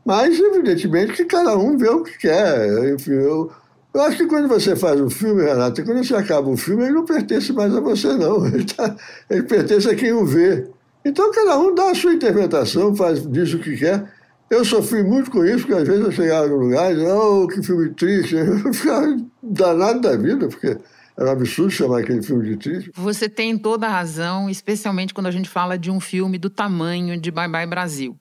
Mas, 0.05 0.39
evidentemente, 0.39 1.13
que 1.13 1.25
cada 1.25 1.55
um 1.57 1.77
vê 1.77 1.89
o 1.89 2.03
que 2.03 2.17
quer. 2.17 2.93
Enfim, 2.93 3.11
eu, 3.11 3.51
eu 3.93 4.01
acho 4.01 4.17
que 4.17 4.27
quando 4.27 4.47
você 4.47 4.75
faz 4.75 4.99
um 5.01 5.09
filme, 5.09 5.43
Renato, 5.43 5.83
quando 5.83 6.03
você 6.03 6.15
acaba 6.15 6.49
um 6.49 6.55
filme, 6.55 6.83
ele 6.83 6.93
não 6.93 7.05
pertence 7.05 7.51
mais 7.51 7.75
a 7.75 7.81
você, 7.81 8.13
não. 8.15 8.45
Ele, 8.47 8.63
tá, 8.63 8.95
ele 9.29 9.43
pertence 9.43 9.89
a 9.89 9.95
quem 9.95 10.13
o 10.13 10.25
vê. 10.25 10.65
Então, 11.03 11.31
cada 11.31 11.59
um 11.59 11.75
dá 11.75 11.91
a 11.91 11.95
sua 11.95 12.13
interpretação, 12.13 12.95
faz, 12.95 13.25
diz 13.27 13.53
o 13.53 13.59
que 13.59 13.75
quer. 13.75 14.05
Eu 14.49 14.63
sofri 14.63 15.03
muito 15.03 15.31
com 15.31 15.43
isso, 15.45 15.65
porque 15.65 15.81
às 15.81 15.87
vezes 15.87 16.03
eu 16.03 16.11
chegava 16.11 16.47
no 16.47 16.57
lugar 16.57 16.91
e 16.91 16.95
dizia, 16.95 17.15
oh, 17.15 17.47
que 17.47 17.63
filme 17.63 17.89
triste. 17.91 18.35
Eu 18.65 18.73
ficava 18.73 19.17
danado 19.41 20.01
da 20.01 20.17
vida, 20.17 20.49
porque 20.49 20.77
era 21.17 21.29
um 21.29 21.31
absurdo 21.31 21.71
chamar 21.71 21.99
aquele 21.99 22.21
filme 22.21 22.49
de 22.49 22.57
triste. 22.57 22.91
Você 22.95 23.29
tem 23.29 23.57
toda 23.57 23.87
a 23.87 23.89
razão, 23.89 24.49
especialmente 24.49 25.13
quando 25.13 25.27
a 25.27 25.31
gente 25.31 25.47
fala 25.47 25.77
de 25.77 25.89
um 25.89 26.01
filme 26.01 26.37
do 26.37 26.49
tamanho 26.49 27.19
de 27.19 27.31
Bye 27.31 27.47
Bye 27.47 27.65
Brasil. 27.65 28.17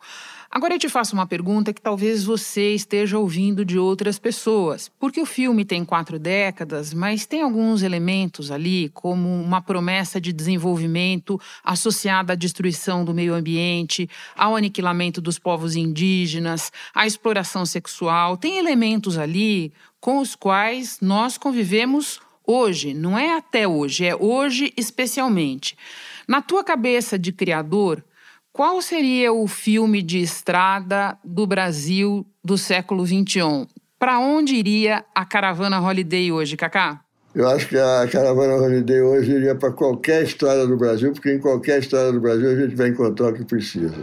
Agora 0.53 0.75
eu 0.75 0.81
te 0.81 0.89
faço 0.89 1.15
uma 1.15 1.29
pergunta 1.29 1.73
que 1.73 1.81
talvez 1.81 2.25
você 2.25 2.75
esteja 2.75 3.17
ouvindo 3.17 3.65
de 3.65 3.79
outras 3.79 4.19
pessoas. 4.19 4.91
Porque 4.99 5.21
o 5.21 5.27
filme 5.27 5.65
tem 5.65 5.85
quatro 5.85 6.19
décadas, 6.19 6.93
mas 6.93 7.25
tem 7.25 7.43
alguns 7.43 7.83
elementos 7.83 8.51
ali, 8.51 8.89
como 8.89 9.29
uma 9.29 9.63
promessa 9.63 10.21
de 10.21 10.33
desenvolvimento 10.33 11.41
associada 11.63 12.33
à 12.33 12.37
destruição 12.37 13.05
do 13.05 13.15
meio 13.15 13.33
ambiente, 13.33 14.11
ao 14.37 14.57
aniquilamento 14.57 15.21
dos 15.21 15.39
povos 15.39 15.77
indígenas, 15.77 16.73
à 16.93 17.07
exploração 17.07 17.65
sexual. 17.65 18.37
Tem 18.37 18.59
elementos 18.59 19.19
ali 19.19 19.73
com 20.01 20.19
os 20.19 20.35
quais 20.35 20.99
nós 21.01 21.39
convivemos 21.39 22.19
hoje, 22.45 22.93
não 22.93 23.17
é 23.17 23.37
até 23.37 23.69
hoje, 23.69 24.05
é 24.05 24.17
hoje 24.17 24.73
especialmente. 24.77 25.77
Na 26.27 26.43
tua 26.43 26.65
cabeça 26.65 27.17
de 27.17 27.31
criador, 27.31 28.03
qual 28.53 28.83
seria 28.83 29.33
o 29.33 29.47
filme 29.47 30.03
de 30.03 30.21
estrada 30.21 31.17
do 31.25 31.47
Brasil 31.47 32.27
do 32.45 32.59
século 32.59 33.07
XXI? 33.07 33.67
Para 33.99 34.19
onde 34.19 34.55
iria 34.55 35.05
a 35.15 35.25
caravana 35.25 35.81
Holiday 35.81 36.33
hoje, 36.33 36.57
Cacá? 36.57 37.01
Eu 37.35 37.49
acho 37.49 37.69
que 37.69 37.79
a 37.79 38.09
caravana 38.11 38.55
Holiday 38.55 39.03
hoje 39.03 39.31
iria 39.31 39.55
para 39.55 39.71
qualquer 39.71 40.25
estrada 40.25 40.67
do 40.67 40.77
Brasil, 40.77 41.13
porque 41.13 41.33
em 41.33 41.39
qualquer 41.39 41.79
estrada 41.79 42.13
do 42.13 42.21
Brasil 42.21 42.51
a 42.51 42.57
gente 42.57 42.75
vai 42.75 42.89
encontrar 42.89 43.29
o 43.29 43.35
que 43.35 43.45
precisa. 43.45 43.95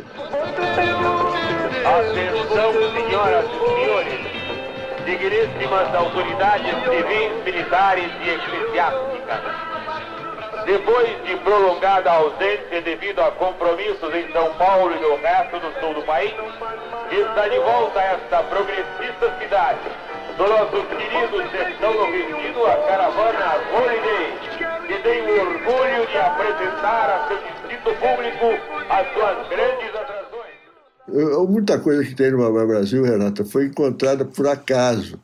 Atenção, 1.84 2.74
senhoras 2.94 3.46
e 3.46 3.58
senhores, 3.76 4.20
digníssimas 5.06 5.94
autoridades 5.94 6.74
civis, 6.86 7.44
militares 7.44 8.10
e 8.24 8.30
eclesiásticas. 8.30 9.77
Depois 10.68 11.08
de 11.24 11.38
prolongada 11.38 12.12
ausência 12.12 12.82
devido 12.82 13.20
a 13.22 13.32
compromissos 13.32 14.14
em 14.14 14.30
São 14.34 14.54
Paulo 14.56 14.94
e 14.94 15.00
no 15.00 15.16
resto 15.16 15.58
do 15.62 15.80
sul 15.80 15.94
do 15.94 16.02
país, 16.02 16.34
está 17.10 17.48
de 17.48 17.58
volta 17.58 17.98
a 17.98 18.04
esta 18.04 18.44
progressista 18.44 19.34
cidade 19.40 19.80
do 20.36 20.44
nosso 20.44 20.86
querido 20.90 21.52
sertão 21.52 21.94
nordestino, 21.94 22.66
a 22.66 22.76
caravana 22.86 23.56
Holiday, 23.72 24.88
que 24.88 25.04
tem 25.04 25.22
o 25.22 25.40
orgulho 25.40 26.06
de 26.06 26.18
apresentar 26.18 27.10
a 27.16 27.28
seu 27.30 27.38
distrito 27.38 27.90
público 28.02 28.46
as 28.90 29.14
suas 29.14 29.48
grandes 29.48 29.96
atrações. 29.96 31.48
Muita 31.50 31.80
coisa 31.80 32.04
que 32.04 32.14
tem 32.14 32.32
no 32.32 32.68
Brasil, 32.68 33.06
Renata, 33.06 33.46
foi 33.46 33.68
encontrada 33.68 34.26
por 34.26 34.46
acaso. 34.46 35.18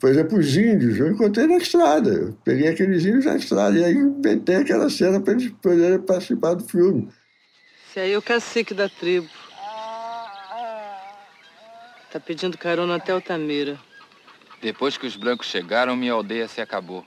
Por 0.00 0.08
exemplo, 0.08 0.38
os 0.38 0.56
índios, 0.56 0.98
eu 0.98 1.12
encontrei 1.12 1.46
na 1.46 1.58
estrada. 1.58 2.10
Eu 2.10 2.32
peguei 2.42 2.68
aqueles 2.68 3.04
índios 3.04 3.26
na 3.26 3.36
estrada 3.36 3.78
e 3.78 3.84
aí 3.84 3.92
inventei 3.92 4.56
aquela 4.56 4.88
cena 4.88 5.20
para 5.20 5.34
eles 5.34 5.50
poderem 5.60 6.00
participar 6.00 6.54
do 6.54 6.64
filme. 6.64 7.12
Esse 7.86 8.00
aí 8.00 8.12
é 8.12 8.18
o 8.18 8.22
cacique 8.22 8.72
da 8.72 8.88
tribo. 8.88 9.28
Tá 12.10 12.18
pedindo 12.18 12.56
carona 12.56 12.96
até 12.96 13.12
Altamira. 13.12 13.78
Depois 14.62 14.96
que 14.96 15.06
os 15.06 15.16
brancos 15.16 15.46
chegaram, 15.46 15.94
minha 15.94 16.14
aldeia 16.14 16.48
se 16.48 16.62
acabou. 16.62 17.04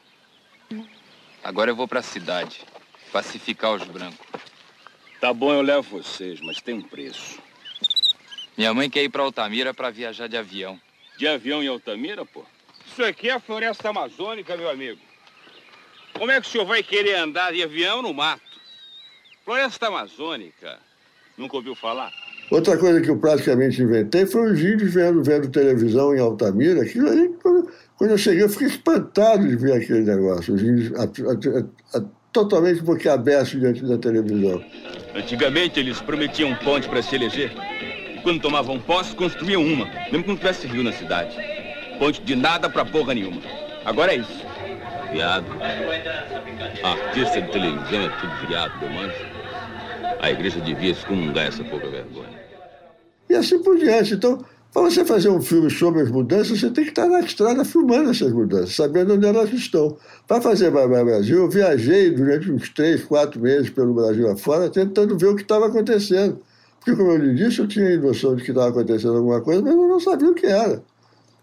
Agora 1.44 1.72
eu 1.72 1.76
vou 1.76 1.88
para 1.88 2.00
a 2.00 2.04
cidade, 2.04 2.62
pacificar 3.12 3.74
os 3.74 3.84
brancos. 3.86 4.26
Tá 5.20 5.34
bom, 5.34 5.52
eu 5.52 5.62
levo 5.62 6.02
vocês, 6.02 6.40
mas 6.42 6.62
tem 6.62 6.76
um 6.76 6.82
preço. 6.82 7.40
Minha 8.56 8.74
mãe 8.74 8.90
quer 8.90 9.04
ir 9.04 9.10
para 9.10 9.24
Altamira 9.24 9.74
para 9.74 9.90
viajar 9.90 10.28
de 10.28 10.38
avião. 10.38 10.80
De 11.18 11.28
avião 11.28 11.64
em 11.64 11.68
Altamira, 11.68 12.24
pô? 12.24 12.46
Isso 12.94 13.04
aqui 13.04 13.28
é 13.28 13.34
a 13.34 13.40
floresta 13.40 13.90
amazônica, 13.90 14.56
meu 14.56 14.70
amigo. 14.70 15.00
Como 16.14 16.30
é 16.30 16.40
que 16.40 16.48
o 16.48 16.50
senhor 16.52 16.66
vai 16.66 16.84
querer 16.84 17.16
andar 17.16 17.52
de 17.52 17.64
avião 17.64 18.04
no 18.04 18.14
mato? 18.14 18.44
Floresta 19.44 19.88
amazônica. 19.88 20.78
Nunca 21.36 21.58
ouviu 21.58 21.74
falar? 21.74 22.12
Outra 22.52 22.78
coisa 22.78 23.02
que 23.02 23.10
eu 23.10 23.18
praticamente 23.18 23.82
inventei 23.82 24.28
foi 24.28 24.52
os 24.52 24.60
índios 24.60 24.94
vendo, 24.94 25.24
vendo 25.24 25.50
televisão 25.50 26.16
em 26.16 26.20
Altamira. 26.20 26.84
Aquilo 26.84 27.10
aí, 27.10 27.34
quando, 27.42 27.72
quando 27.98 28.12
eu 28.12 28.18
cheguei, 28.20 28.44
eu 28.44 28.50
fiquei 28.50 28.68
espantado 28.68 29.48
de 29.48 29.56
ver 29.56 29.74
aquele 29.74 30.02
negócio. 30.02 30.54
Os 30.54 30.62
índios 30.62 30.94
a, 30.94 31.06
a, 31.06 32.00
a, 32.00 32.06
totalmente 32.32 32.84
boquiabertos 32.84 33.60
diante 33.60 33.84
da 33.84 33.98
televisão. 33.98 34.64
Antigamente, 35.16 35.80
eles 35.80 36.00
prometiam 36.00 36.54
ponte 36.58 36.88
para 36.88 37.02
se 37.02 37.16
eleger. 37.16 37.52
E 38.16 38.22
quando 38.22 38.40
tomavam 38.40 38.80
posse, 38.80 39.16
construíam 39.16 39.66
uma, 39.66 39.86
mesmo 40.12 40.22
que 40.22 40.30
não 40.30 40.38
tivesse 40.38 40.68
rio 40.68 40.84
na 40.84 40.94
cidade. 40.94 41.53
Ponte 42.00 42.22
de 42.22 42.36
nada 42.36 42.70
pra 42.70 42.86
porra 42.86 43.14
nenhuma. 43.14 43.42
Agora 43.86 44.14
é 44.14 44.18
isso. 44.18 44.46
Viado. 45.12 45.46
Artista 46.84 47.42
de 47.42 47.52
televisão 47.52 48.02
é 48.02 48.10
tudo 48.20 48.48
viado, 48.48 48.80
meu 48.80 48.90
manjo. 48.90 49.16
A 50.20 50.32
igreja 50.32 50.60
devia 50.62 50.92
excomungar 50.92 51.48
essa 51.48 51.64
pouca 51.64 51.88
vergonha. 51.88 52.42
E 53.30 53.36
assim 53.36 53.62
por 53.62 53.78
diante. 53.78 54.16
Então, 54.16 54.44
para 54.74 54.82
você 54.82 55.06
fazer 55.06 55.30
um 55.30 55.42
filme 55.42 55.70
sobre 55.70 56.02
as 56.02 56.10
mudanças, 56.10 56.60
você 56.60 56.70
tem 56.72 56.84
que 56.84 56.90
estar 56.90 57.06
na 57.08 57.20
estrada 57.20 57.64
filmando 57.64 58.10
essas 58.10 58.32
mudanças, 58.32 58.76
sabendo 58.76 59.14
onde 59.14 59.26
elas 59.26 59.54
estão. 59.54 59.96
Para 60.28 60.42
fazer 60.42 60.72
Bye 60.72 60.88
Bye 60.88 61.06
Brasil, 61.06 61.38
eu 61.38 61.50
viajei 61.50 62.10
durante 62.10 62.52
uns 62.52 62.70
três, 62.70 63.04
quatro 63.04 63.40
meses 63.40 63.70
pelo 63.70 63.94
Brasil 63.94 64.32
afora, 64.32 64.70
tentando 64.70 65.16
ver 65.16 65.28
o 65.28 65.36
que 65.36 65.44
estava 65.44 65.68
acontecendo. 65.68 66.40
Porque, 66.80 66.96
como 66.96 67.12
eu 67.12 67.18
lhe 67.18 67.36
disse, 67.36 67.60
eu 67.60 67.68
tinha 67.68 67.96
noção 67.98 68.36
de 68.36 68.44
que 68.44 68.50
estava 68.50 68.70
acontecendo 68.70 69.16
alguma 69.16 69.42
coisa, 69.42 69.62
mas 69.62 69.74
eu 69.74 69.88
não 69.88 70.00
sabia 70.00 70.30
o 70.30 70.34
que 70.34 70.48
era. 70.48 70.82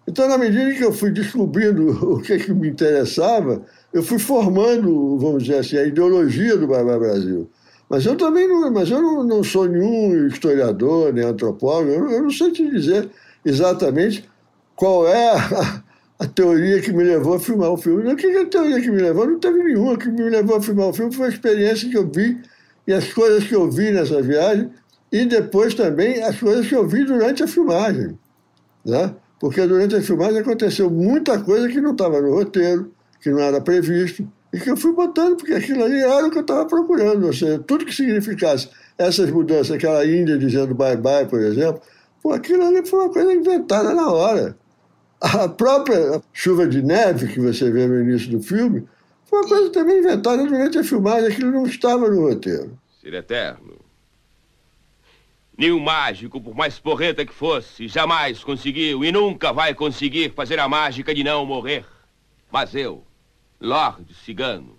Então, 0.09 0.29
na 0.29 0.39
medida 0.39 0.75
que 0.75 0.85
eu 0.85 0.93
fui 0.93 1.11
descobrindo 1.11 1.91
o 2.15 2.21
que, 2.21 2.39
que 2.39 2.53
me 2.53 2.69
interessava, 2.69 3.63
eu 3.93 4.03
fui 4.03 4.19
formando, 4.19 5.19
vamos 5.19 5.45
dizer 5.45 5.59
assim, 5.59 5.77
a 5.77 5.85
ideologia 5.85 6.57
do 6.57 6.67
Bye 6.67 6.85
Brasil. 6.85 7.51
Mas 7.89 8.07
eu 8.07 8.17
também 8.17 8.47
não, 8.47 8.71
mas 8.71 8.89
eu 8.89 9.03
não, 9.03 9.25
não 9.25 9.43
sou 9.43 9.69
nenhum 9.69 10.29
historiador, 10.29 11.13
nem 11.13 11.25
antropólogo, 11.25 11.91
eu, 11.91 12.11
eu, 12.11 12.23
não 12.23 12.31
sei 12.31 12.53
te 12.53 12.71
dizer 12.71 13.11
exatamente 13.45 14.29
qual 14.77 15.09
é 15.09 15.31
a, 15.31 15.83
a, 16.21 16.27
teoria 16.27 16.81
que 16.81 16.93
me 16.93 17.03
levou 17.03 17.35
a 17.35 17.41
filmar 17.41 17.71
o 17.71 17.77
filme. 17.77 18.13
O 18.13 18.17
que 18.17 18.29
é 18.29 18.43
a 18.43 18.47
teoria 18.47 18.81
que 18.81 18.91
me 18.91 19.03
levou? 19.03 19.27
Não 19.27 19.41
teve 19.41 19.63
nenhuma. 19.65 19.97
Que 19.97 20.09
me 20.09 20.23
levou 20.23 20.57
a 20.57 20.63
filmar 20.63 20.87
o 20.87 20.93
filme 20.93 21.13
foi 21.13 21.27
a 21.27 21.31
experiência 21.31 21.91
que 21.91 21.99
eu 21.99 22.09
vi 22.09 22.41
e 22.87 22.93
as 22.93 23.13
coisas 23.13 23.43
que 23.43 23.55
eu 23.57 23.69
vi 23.69 23.91
nessa 23.91 24.23
viagem 24.23 24.71
e 25.11 25.25
depois 25.25 25.75
também 25.75 26.23
as 26.23 26.39
coisas 26.39 26.69
que 26.69 26.77
eu 26.77 26.87
vi 26.87 27.05
durante 27.05 27.43
a 27.43 27.49
filmagem. 27.49 28.17
Né? 28.85 29.15
Porque 29.41 29.67
durante 29.67 29.97
a 29.97 30.03
filmagem 30.03 30.41
aconteceu 30.41 30.91
muita 30.91 31.41
coisa 31.41 31.67
que 31.67 31.81
não 31.81 31.93
estava 31.93 32.21
no 32.21 32.35
roteiro, 32.35 32.93
que 33.21 33.31
não 33.31 33.41
era 33.41 33.59
previsto, 33.61 34.31
e 34.53 34.61
que 34.61 34.71
eu 34.71 34.77
fui 34.77 34.93
botando, 34.93 35.37
porque 35.37 35.55
aquilo 35.55 35.83
ali 35.83 35.99
era 35.99 36.27
o 36.27 36.31
que 36.31 36.37
eu 36.37 36.43
estava 36.43 36.67
procurando. 36.67 37.27
Ou 37.27 37.33
seja, 37.33 37.59
tudo 37.59 37.87
que 37.87 37.95
significasse 37.95 38.69
essas 38.99 39.31
mudanças, 39.31 39.71
aquela 39.71 40.05
Índia 40.05 40.37
dizendo 40.37 40.75
bye-bye, 40.75 41.27
por 41.27 41.41
exemplo, 41.41 41.81
pô, 42.23 42.33
aquilo 42.33 42.65
ali 42.65 42.87
foi 42.87 43.01
uma 43.01 43.13
coisa 43.13 43.33
inventada 43.33 43.95
na 43.95 44.13
hora. 44.13 44.57
A 45.21 45.49
própria 45.49 46.21
chuva 46.33 46.67
de 46.67 46.83
neve 46.83 47.29
que 47.29 47.41
você 47.41 47.71
vê 47.71 47.87
no 47.87 48.01
início 48.01 48.31
do 48.31 48.43
filme 48.43 48.87
foi 49.25 49.39
uma 49.39 49.49
coisa 49.49 49.71
também 49.71 50.01
inventada 50.01 50.45
durante 50.45 50.79
a 50.79 50.85
filmagem, 50.85 51.29
aquilo 51.29 51.51
não 51.51 51.65
estava 51.65 52.11
no 52.11 52.29
roteiro. 52.29 52.79
Ser 53.01 53.15
eterno. 53.15 53.77
Nenhum 55.61 55.79
mágico, 55.79 56.41
por 56.41 56.55
mais 56.55 56.79
porreta 56.79 57.23
que 57.23 57.35
fosse, 57.35 57.87
jamais 57.87 58.43
conseguiu 58.43 59.05
e 59.05 59.13
nunca 59.13 59.53
vai 59.53 59.75
conseguir 59.75 60.33
fazer 60.33 60.59
a 60.59 60.67
mágica 60.67 61.15
de 61.15 61.23
não 61.23 61.45
morrer. 61.45 61.85
Mas 62.51 62.75
eu, 62.75 63.05
Lorde 63.61 64.15
Cigano, 64.15 64.79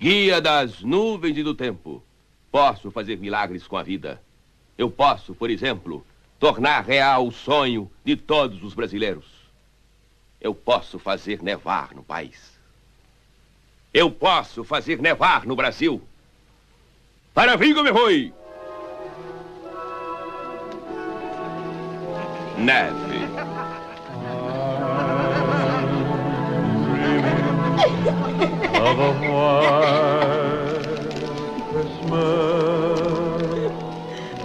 guia 0.00 0.40
das 0.40 0.80
nuvens 0.80 1.36
e 1.36 1.42
do 1.42 1.54
tempo, 1.54 2.02
posso 2.50 2.90
fazer 2.90 3.18
milagres 3.18 3.66
com 3.66 3.76
a 3.76 3.82
vida. 3.82 4.22
Eu 4.78 4.90
posso, 4.90 5.34
por 5.34 5.50
exemplo, 5.50 6.02
tornar 6.40 6.82
real 6.82 7.26
o 7.26 7.30
sonho 7.30 7.92
de 8.02 8.16
todos 8.16 8.64
os 8.64 8.72
brasileiros. 8.72 9.26
Eu 10.40 10.54
posso 10.54 10.98
fazer 10.98 11.42
nevar 11.42 11.94
no 11.94 12.02
país. 12.02 12.58
Eu 13.92 14.10
posso 14.10 14.64
fazer 14.64 14.98
nevar 14.98 15.44
no 15.44 15.54
Brasil. 15.54 16.00
Para 17.34 17.54
Vingo, 17.54 17.82
meu 17.82 17.92
rui! 17.92 18.32
Neve. 22.62 22.94
of 28.82 28.98
a 28.98 29.10
white 29.32 29.82
Christmas. 31.70 32.22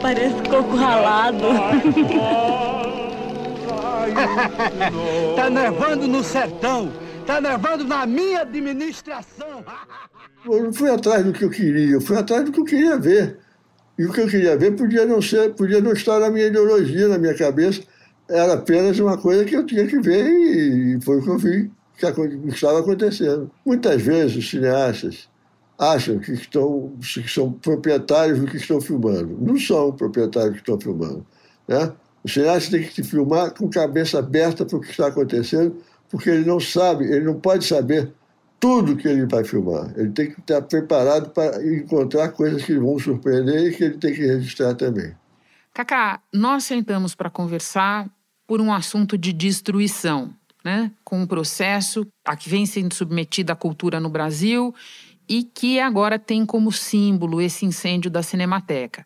Parece 0.02 0.42
coco 0.50 0.76
ralado. 0.76 1.48
tá 5.36 5.50
nevando 5.50 6.08
no 6.08 6.24
sertão. 6.24 6.92
Tá 7.26 7.40
nevando 7.40 7.84
na 7.84 8.08
minha 8.08 8.42
administração. 8.42 9.64
Eu 10.44 10.64
não 10.64 10.74
fui 10.74 10.90
atrás 10.90 11.24
do 11.24 11.34
que 11.34 11.44
eu 11.44 11.52
queria, 11.52 11.94
eu 11.94 12.02
fui 12.02 12.18
atrás 12.18 12.46
do 12.46 12.52
que 12.52 12.60
eu 12.60 12.66
queria 12.66 12.98
ver. 12.98 13.38
E 14.00 14.06
o 14.06 14.12
que 14.12 14.22
eu 14.22 14.28
queria 14.28 14.58
ver 14.58 14.76
podia 14.76 15.06
não 15.06 15.22
ser, 15.22 15.54
podia 15.54 15.82
não 15.82 15.92
estar 15.92 16.20
na 16.20 16.32
minha 16.32 16.48
ideologia, 16.48 17.08
na 17.08 17.18
minha 17.20 17.36
cabeça. 17.36 17.82
Era 18.30 18.54
apenas 18.54 19.00
uma 19.00 19.18
coisa 19.18 19.46
que 19.46 19.56
eu 19.56 19.66
tinha 19.66 19.88
que 19.88 20.00
ver 20.00 20.28
e 20.28 21.00
foi 21.02 21.20
o 21.20 21.24
que 21.24 21.30
eu 21.30 21.38
vi 21.38 21.72
que 21.98 22.06
estava 22.50 22.80
acontecendo. 22.80 23.50
Muitas 23.66 24.02
vezes 24.02 24.38
os 24.38 24.50
cineastas 24.50 25.28
acham 25.80 26.20
que, 26.20 26.32
estão, 26.32 26.94
que 27.02 27.28
são 27.28 27.52
proprietários 27.52 28.40
do 28.40 28.46
que 28.46 28.58
estão 28.58 28.80
filmando. 28.80 29.38
Não 29.42 29.58
são 29.58 29.92
proprietários 29.92 30.52
do 30.52 30.56
que 30.56 30.60
estão 30.60 30.80
filmando. 30.80 31.26
Né? 31.68 31.92
O 32.24 32.30
cineasta 32.30 32.72
tem 32.72 32.84
que 32.84 32.94
se 32.94 33.04
filmar 33.04 33.54
com 33.54 33.70
cabeça 33.70 34.20
aberta 34.20 34.66
para 34.66 34.78
o 34.78 34.82
que 34.82 34.92
está 34.92 35.08
acontecendo, 35.08 35.78
porque 36.10 36.30
ele 36.30 36.46
não 36.46 36.60
sabe, 36.60 37.06
ele 37.06 37.26
não 37.26 37.40
pode 37.40 37.66
saber 37.66 38.12
tudo 38.60 38.96
que 38.96 39.08
ele 39.08 39.26
vai 39.26 39.44
filmar. 39.44 39.92
Ele 39.96 40.12
tem 40.12 40.32
que 40.32 40.40
estar 40.40 40.62
preparado 40.62 41.30
para 41.30 41.64
encontrar 41.64 42.30
coisas 42.30 42.64
que 42.64 42.78
vão 42.78 42.98
surpreender 42.98 43.68
e 43.68 43.76
que 43.76 43.84
ele 43.84 43.98
tem 43.98 44.14
que 44.14 44.26
registrar 44.26 44.74
também. 44.76 45.16
Cacá, 45.74 46.20
nós 46.34 46.64
sentamos 46.64 47.14
para 47.14 47.30
conversar 47.30 48.10
por 48.48 48.62
um 48.62 48.74
assunto 48.74 49.18
de 49.18 49.34
destruição 49.34 50.34
né, 50.64 50.92
com 51.04 51.22
um 51.22 51.28
processo 51.28 52.08
a 52.26 52.36
que 52.36 52.50
vem 52.50 52.66
sendo 52.66 52.94
submetida 52.94 53.54
a 53.54 53.56
cultura 53.56 54.00
no 54.00 54.10
Brasil 54.10 54.74
e 55.30 55.44
que 55.44 55.80
agora 55.80 56.18
tem 56.18 56.46
como 56.46 56.72
símbolo 56.72 57.42
esse 57.42 57.66
incêndio 57.66 58.10
da 58.10 58.24
Cinemateca. 58.24 59.06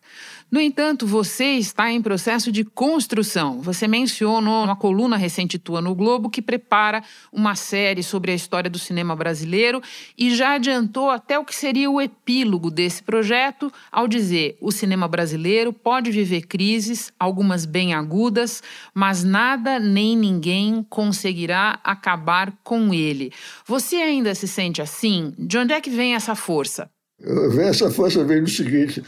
No 0.52 0.60
entanto, 0.60 1.06
você 1.06 1.54
está 1.54 1.90
em 1.90 2.02
processo 2.02 2.52
de 2.52 2.62
construção. 2.62 3.62
Você 3.62 3.88
mencionou 3.88 4.64
uma 4.64 4.76
coluna 4.76 5.16
recente 5.16 5.58
tua 5.58 5.80
no 5.80 5.94
Globo 5.94 6.28
que 6.28 6.42
prepara 6.42 7.02
uma 7.32 7.54
série 7.54 8.02
sobre 8.02 8.32
a 8.32 8.34
história 8.34 8.68
do 8.68 8.78
cinema 8.78 9.16
brasileiro 9.16 9.80
e 10.16 10.36
já 10.36 10.52
adiantou 10.56 11.08
até 11.08 11.38
o 11.38 11.44
que 11.46 11.54
seria 11.54 11.90
o 11.90 11.98
epílogo 12.02 12.70
desse 12.70 13.02
projeto 13.02 13.72
ao 13.90 14.06
dizer: 14.06 14.58
o 14.60 14.70
cinema 14.70 15.08
brasileiro 15.08 15.72
pode 15.72 16.10
viver 16.10 16.42
crises, 16.42 17.10
algumas 17.18 17.64
bem 17.64 17.94
agudas, 17.94 18.62
mas 18.92 19.24
nada 19.24 19.78
nem 19.80 20.14
ninguém 20.14 20.84
conseguirá 20.86 21.80
acabar 21.82 22.52
com 22.62 22.92
ele. 22.92 23.32
Você 23.64 23.96
ainda 23.96 24.34
se 24.34 24.46
sente 24.46 24.82
assim? 24.82 25.32
De 25.38 25.56
onde 25.56 25.72
é 25.72 25.80
que 25.80 25.88
vem 25.88 26.14
essa 26.14 26.34
força? 26.34 26.90
Essa 27.58 27.90
força 27.90 28.22
vem 28.22 28.42
do 28.42 28.50
seguinte 28.50 29.02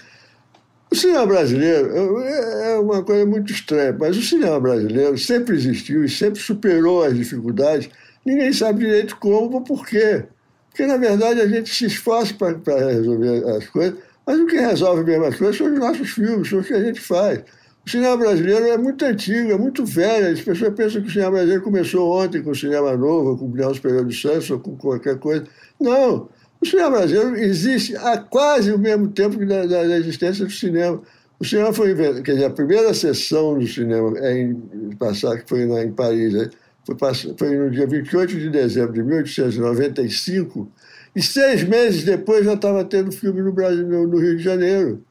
o 0.95 0.97
cinema 0.97 1.27
brasileiro 1.27 2.23
é, 2.23 2.73
é 2.73 2.79
uma 2.79 3.03
coisa 3.03 3.27
muito 3.27 3.53
estranha, 3.53 3.95
mas 3.99 4.17
o 4.17 4.23
cinema 4.23 4.61
brasileiro 4.61 5.19
sempre 5.19 5.57
existiu 5.57 6.05
e 6.05 6.09
sempre 6.09 6.41
superou 6.41 7.03
as 7.03 7.17
dificuldades. 7.17 7.91
Ninguém 8.25 8.53
sabe 8.53 8.85
direito 8.85 9.17
como 9.17 9.57
ou 9.57 9.61
por 9.61 9.85
quê. 9.85 10.25
Porque, 10.71 10.87
na 10.87 10.97
verdade, 10.97 11.41
a 11.41 11.49
gente 11.49 11.75
se 11.75 11.87
esforça 11.87 12.33
para 12.35 12.91
resolver 12.93 13.45
as 13.57 13.67
coisas, 13.67 13.99
mas 14.25 14.39
o 14.39 14.47
que 14.47 14.57
resolve 14.57 15.05
mesmo 15.05 15.25
as 15.25 15.37
coisas 15.37 15.57
são 15.57 15.73
os 15.73 15.79
nossos 15.79 16.11
filmes, 16.11 16.49
são 16.49 16.61
os 16.61 16.67
que 16.67 16.75
a 16.75 16.83
gente 16.83 17.01
faz. 17.01 17.41
O 17.85 17.91
cinema 17.91 18.17
brasileiro 18.17 18.65
é 18.67 18.79
muito 18.79 19.05
antigo, 19.05 19.51
é 19.51 19.59
muito 19.59 19.85
velho. 19.85 20.33
As 20.33 20.41
pessoas 20.41 20.75
pensam 20.75 21.03
que 21.03 21.09
o 21.09 21.11
cinema 21.11 21.33
brasileiro 21.33 21.63
começou 21.63 22.23
ontem 22.23 22.41
com 22.41 22.51
o 22.51 22.55
cinema 22.55 22.97
novo, 22.97 23.37
com 23.37 23.47
o 23.47 23.55
Nelson 23.55 23.81
Pereira 23.81 24.05
dos 24.05 24.21
Santos 24.21 24.49
ou 24.51 24.61
com 24.61 24.77
qualquer 24.77 25.19
coisa. 25.19 25.45
Não. 25.81 26.29
O 26.65 26.67
cinema 26.67 26.91
brasileiro 26.93 27.37
existe 27.37 27.95
há 27.95 28.17
quase 28.17 28.73
o 28.73 28.79
mesmo 28.79 29.09
tempo 29.09 29.39
que 29.39 29.45
da, 29.45 29.67
da, 29.67 29.99
existência 29.99 30.47
do 30.47 30.51
cinema. 30.51 31.03
O 31.39 31.45
cinema 31.45 31.75
foi 31.75 31.91
inventado, 31.91 32.23
quer 32.23 32.33
dizer, 32.33 32.47
a 32.47 32.51
primeira 32.51 32.95
sessão 32.95 33.59
do 33.59 33.67
cinema 33.67 34.19
é 34.19 34.41
em 34.41 34.97
passar, 34.99 35.37
que 35.37 35.47
foi 35.47 35.67
lá 35.67 35.85
em 35.85 35.93
Paris, 35.93 36.33
né? 36.33 36.49
foi, 36.87 36.97
foi 37.39 37.55
no 37.55 37.71
dia 37.71 37.87
28 37.87 38.39
de 38.39 38.49
dezembro 38.49 38.95
de 38.95 39.03
1895, 39.03 40.73
e 41.15 41.23
seis 41.23 41.65
meses 41.65 42.03
depois 42.03 42.47
já 42.47 42.55
estava 42.55 42.83
tendo 42.83 43.13
filme 43.13 43.43
no 43.43 43.53
Brasil, 43.53 43.87
no, 43.87 44.19
Rio 44.19 44.39
de 44.39 44.43
Janeiro. 44.43 45.05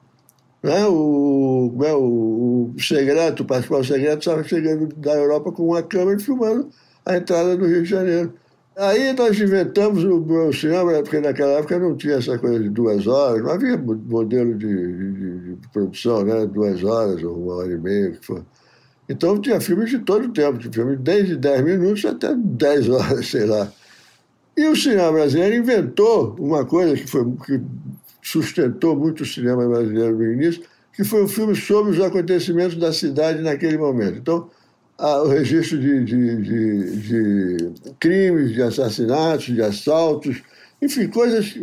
Né? 0.63 0.88
O, 0.88 1.72
é, 1.84 1.94
o, 1.94 2.74
o 2.76 2.82
Segreto, 2.82 3.44
o 3.44 3.46
Pascoal 3.46 3.84
Segreto, 3.84 4.20
estava 4.20 4.44
chegando 4.44 4.88
da 4.96 5.13
Europa 5.13 5.52
com 5.52 5.68
uma 5.68 5.84
câmera 5.84 6.18
filmando 6.20 6.72
a 7.06 7.16
entrada 7.16 7.56
do 7.56 7.68
Rio 7.68 7.84
de 7.84 7.89
Janeiro. 7.89 8.34
Aí 8.75 9.13
nós 9.13 9.39
inventamos 9.39 10.03
o, 10.03 10.51
cinema, 10.51 10.93
porque 11.03 11.19
naquela 11.19 11.59
época 11.59 11.77
não 11.77 11.95
tinha 11.95 12.15
essa 12.15 12.39
coisa 12.39 12.59
de 12.59 12.69
duas 12.69 13.05
horas, 13.05 13.43
não 13.43 13.51
havia 13.51 13.77
modelo 13.77 14.55
de, 14.57 14.67
de, 14.67 15.55
de 15.57 15.67
produção, 15.71 16.23
né? 16.23 16.45
Duas 16.47 16.83
horas 16.83 17.21
ou 17.23 17.38
uma 17.38 17.55
hora 17.55 17.71
e 17.71 17.77
meia, 17.77 18.12
que. 18.12 18.43
Então 19.07 19.39
tinha 19.39 19.59
filmes 19.62 19.91
de 19.91 19.99
todo 19.99 20.25
o 20.25 20.33
tempo, 20.33 20.57
tinha 20.57 20.73
filmes 20.73 20.99
desde 21.01 21.36
10 21.36 21.63
minutos 21.63 22.05
até 22.05 22.33
10 22.36 22.89
horas, 22.89 23.27
sei 23.29 23.45
lá. 23.45 23.71
E 24.55 24.65
o 24.65 24.75
cinema 24.75 25.12
brasileiro 25.12 25.55
inventou 25.55 26.36
uma 26.39 26.65
coisa 26.65 26.95
que, 26.95 27.07
foi, 27.07 27.25
que 27.45 27.62
sustentou 28.21 28.95
muito 28.95 29.21
o 29.21 29.25
cinema 29.25 29.67
brasileiro 29.67 30.15
no 30.15 30.31
início, 30.31 30.63
que 30.93 31.03
foi 31.03 31.23
um 31.23 31.27
filme 31.27 31.55
sobre 31.55 31.91
os 31.91 31.99
acontecimentos 31.99 32.77
da 32.77 32.93
cidade 32.93 33.41
naquele 33.41 33.77
momento. 33.77 34.17
Então, 34.17 34.49
o 34.97 35.27
registro 35.27 35.79
de, 35.79 36.03
de, 36.03 36.38
de, 36.41 36.97
de, 36.97 37.73
crimes, 37.99 38.53
de 38.53 38.62
assassinatos, 38.62 39.45
de 39.45 39.62
assaltos, 39.62 40.41
enfim, 40.82 41.08
coisas 41.08 41.56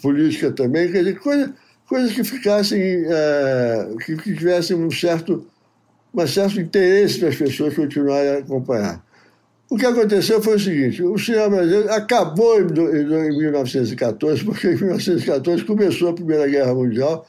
política 0.00 0.50
também, 0.52 0.90
quer 0.90 0.98
dizer, 0.98 1.18
coisa, 1.18 1.54
coisas 1.88 2.12
que 2.12 2.24
ficassem, 2.24 3.04
é, 3.06 3.88
que, 4.04 4.16
que, 4.16 4.34
tivessem 4.34 4.76
um 4.76 4.90
certo, 4.90 5.46
um 6.14 6.26
certo 6.26 6.60
interesse 6.60 7.18
para 7.18 7.28
as 7.28 7.36
pessoas 7.36 7.74
continuarem 7.74 8.36
a 8.36 8.38
acompanhar. 8.38 9.04
O 9.68 9.76
que 9.76 9.84
aconteceu 9.84 10.40
foi 10.40 10.56
o 10.56 10.60
seguinte: 10.60 11.02
o 11.02 11.18
cinema 11.18 11.56
brasileiro 11.56 11.92
acabou 11.92 12.60
em, 12.60 12.64
em 12.64 13.38
1914, 13.38 14.42
porque 14.46 14.68
em 14.68 14.76
1914 14.76 15.64
começou 15.64 16.10
a 16.10 16.14
Primeira 16.14 16.46
Guerra 16.46 16.74
Mundial 16.74 17.26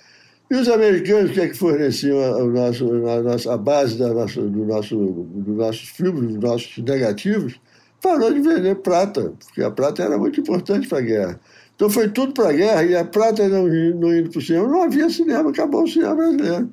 E 0.49 0.55
os 0.55 0.69
americanos, 0.69 1.31
que 1.31 1.41
é 1.41 1.47
que 1.49 1.57
forneciam 1.57 2.19
a, 2.19 2.37
a, 2.37 3.21
nossa, 3.21 3.53
a 3.53 3.57
base 3.57 3.97
da 3.97 4.13
nossa, 4.13 4.41
do 4.41 4.65
nosso, 4.65 4.95
dos 4.95 5.57
nossos 5.57 5.89
filmes, 5.89 6.35
dos 6.35 6.39
nossos 6.39 6.77
negativos? 6.77 7.59
Parou 8.01 8.31
de 8.31 8.39
vender 8.39 8.75
prata, 8.75 9.33
porque 9.45 9.61
a 9.61 9.69
prata 9.69 10.03
era 10.03 10.17
muito 10.17 10.39
importante 10.39 10.87
para 10.87 10.99
a 10.99 11.01
guerra. 11.01 11.39
Então 11.75 11.89
foi 11.89 12.09
tudo 12.09 12.33
para 12.33 12.49
a 12.49 12.53
guerra 12.53 12.83
e 12.83 12.95
a 12.95 13.03
prata 13.03 13.47
não, 13.49 13.67
não 13.67 14.17
indo 14.17 14.29
para 14.29 14.39
o 14.39 14.41
cinema, 14.41 14.67
não 14.67 14.83
havia 14.83 15.09
cinema, 15.09 15.49
acabou 15.49 15.83
o 15.83 15.87
cinema 15.87 16.15
brasileiro. 16.15 16.69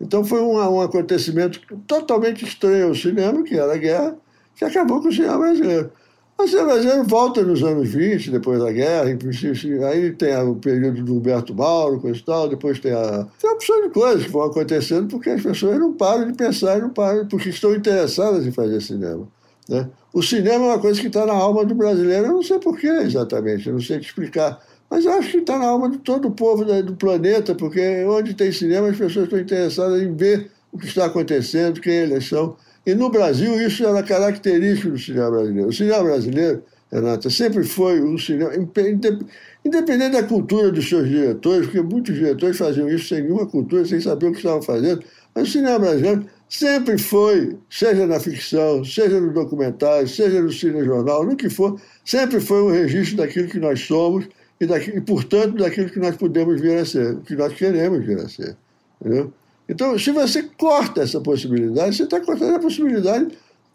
Então 0.00 0.22
foi 0.22 0.40
um, 0.42 0.58
um 0.58 0.80
acontecimento 0.80 1.60
totalmente 1.86 2.44
estranho 2.44 2.88
ao 2.88 2.94
cinema, 2.94 3.42
que 3.42 3.56
era 3.56 3.72
a 3.72 3.78
guerra, 3.78 4.16
que 4.54 4.64
acabou 4.64 5.00
com 5.00 5.08
o 5.08 5.12
cinema 5.12 5.38
brasileiro. 5.38 5.90
O 6.36 6.48
cinema 6.48 6.72
brasileiro 6.72 7.04
volta 7.04 7.42
nos 7.42 7.62
anos 7.62 7.88
20, 7.90 8.30
depois 8.30 8.58
da 8.60 8.72
guerra, 8.72 9.04
aí 9.90 10.12
tem 10.12 10.36
o 10.36 10.56
período 10.56 11.02
do 11.04 11.16
Humberto 11.16 11.54
Mauro, 11.54 12.00
coisa 12.00 12.18
e 12.18 12.22
tal, 12.22 12.48
depois 12.48 12.80
tem 12.80 12.92
a. 12.92 13.26
Tem 13.40 13.50
opção 13.50 13.82
de 13.82 13.90
coisas 13.90 14.24
que 14.24 14.30
vão 14.30 14.42
acontecendo 14.42 15.08
porque 15.08 15.30
as 15.30 15.42
pessoas 15.42 15.78
não 15.78 15.92
param 15.92 16.26
de 16.26 16.36
pensar, 16.36 16.80
não 16.80 16.90
param, 16.90 17.26
porque 17.28 17.50
estão 17.50 17.74
interessadas 17.74 18.44
em 18.46 18.50
fazer 18.50 18.80
cinema. 18.80 19.28
Né? 19.68 19.88
O 20.12 20.22
cinema 20.22 20.64
é 20.64 20.68
uma 20.68 20.78
coisa 20.78 21.00
que 21.00 21.06
está 21.06 21.24
na 21.24 21.32
alma 21.32 21.64
do 21.64 21.74
brasileiro, 21.74 22.26
eu 22.26 22.32
não 22.32 22.42
sei 22.42 22.58
porquê 22.58 22.88
exatamente, 22.88 23.68
eu 23.68 23.74
não 23.74 23.80
sei 23.80 24.00
te 24.00 24.06
explicar. 24.06 24.60
Mas 24.90 25.06
acho 25.06 25.30
que 25.30 25.38
está 25.38 25.58
na 25.58 25.66
alma 25.66 25.88
de 25.88 25.98
todo 25.98 26.28
o 26.28 26.32
povo 26.32 26.64
do 26.64 26.94
planeta, 26.96 27.54
porque 27.54 28.04
onde 28.04 28.34
tem 28.34 28.52
cinema 28.52 28.88
as 28.88 28.96
pessoas 28.96 29.24
estão 29.24 29.38
interessadas 29.38 30.02
em 30.02 30.14
ver 30.14 30.50
o 30.70 30.78
que 30.78 30.86
está 30.86 31.06
acontecendo, 31.06 31.80
quem 31.80 31.94
eles 31.94 32.28
são. 32.28 32.56
E 32.86 32.94
no 32.94 33.08
Brasil 33.08 33.60
isso 33.66 33.84
era 33.84 34.02
característico 34.02 34.90
do 34.90 34.98
cinema 34.98 35.30
brasileiro. 35.30 35.68
O 35.68 35.72
cinema 35.72 36.04
brasileiro, 36.04 36.62
Renata, 36.92 37.30
sempre 37.30 37.64
foi 37.64 38.00
um 38.02 38.18
cinema, 38.18 38.52
independente 38.54 40.12
da 40.12 40.22
cultura 40.22 40.70
dos 40.70 40.88
seus 40.88 41.08
diretores, 41.08 41.66
porque 41.66 41.80
muitos 41.80 42.14
diretores 42.14 42.58
faziam 42.58 42.88
isso 42.88 43.08
sem 43.08 43.22
nenhuma 43.22 43.46
cultura, 43.46 43.84
sem 43.86 44.00
saber 44.00 44.26
o 44.26 44.32
que 44.32 44.38
estavam 44.38 44.62
fazendo, 44.62 45.02
mas 45.34 45.48
o 45.48 45.50
cinema 45.50 45.78
brasileiro 45.78 46.26
sempre 46.48 46.98
foi, 46.98 47.56
seja 47.68 48.06
na 48.06 48.20
ficção, 48.20 48.84
seja 48.84 49.20
no 49.20 49.32
documentário, 49.32 50.06
seja 50.06 50.40
no 50.40 50.52
cinejornal, 50.52 51.24
no 51.24 51.34
que 51.34 51.50
for, 51.50 51.80
sempre 52.04 52.38
foi 52.38 52.62
um 52.62 52.70
registro 52.70 53.16
daquilo 53.16 53.48
que 53.48 53.58
nós 53.58 53.80
somos 53.80 54.28
e, 54.60 54.66
daqui, 54.66 54.90
e 54.90 55.00
portanto, 55.00 55.56
daquilo 55.56 55.90
que 55.90 55.98
nós 55.98 56.16
podemos 56.16 56.60
vir 56.60 56.78
a 56.78 56.84
ser, 56.84 57.16
que 57.20 57.34
nós 57.34 57.52
queremos 57.54 58.04
vir 58.04 58.18
a 58.18 58.28
ser. 58.28 58.56
Entendeu? 59.00 59.32
Então, 59.68 59.98
se 59.98 60.10
você 60.10 60.42
corta 60.42 61.02
essa 61.02 61.20
possibilidade, 61.20 61.96
você 61.96 62.04
está 62.04 62.20
cortando 62.20 62.56
a 62.56 62.60
possibilidade 62.60 63.28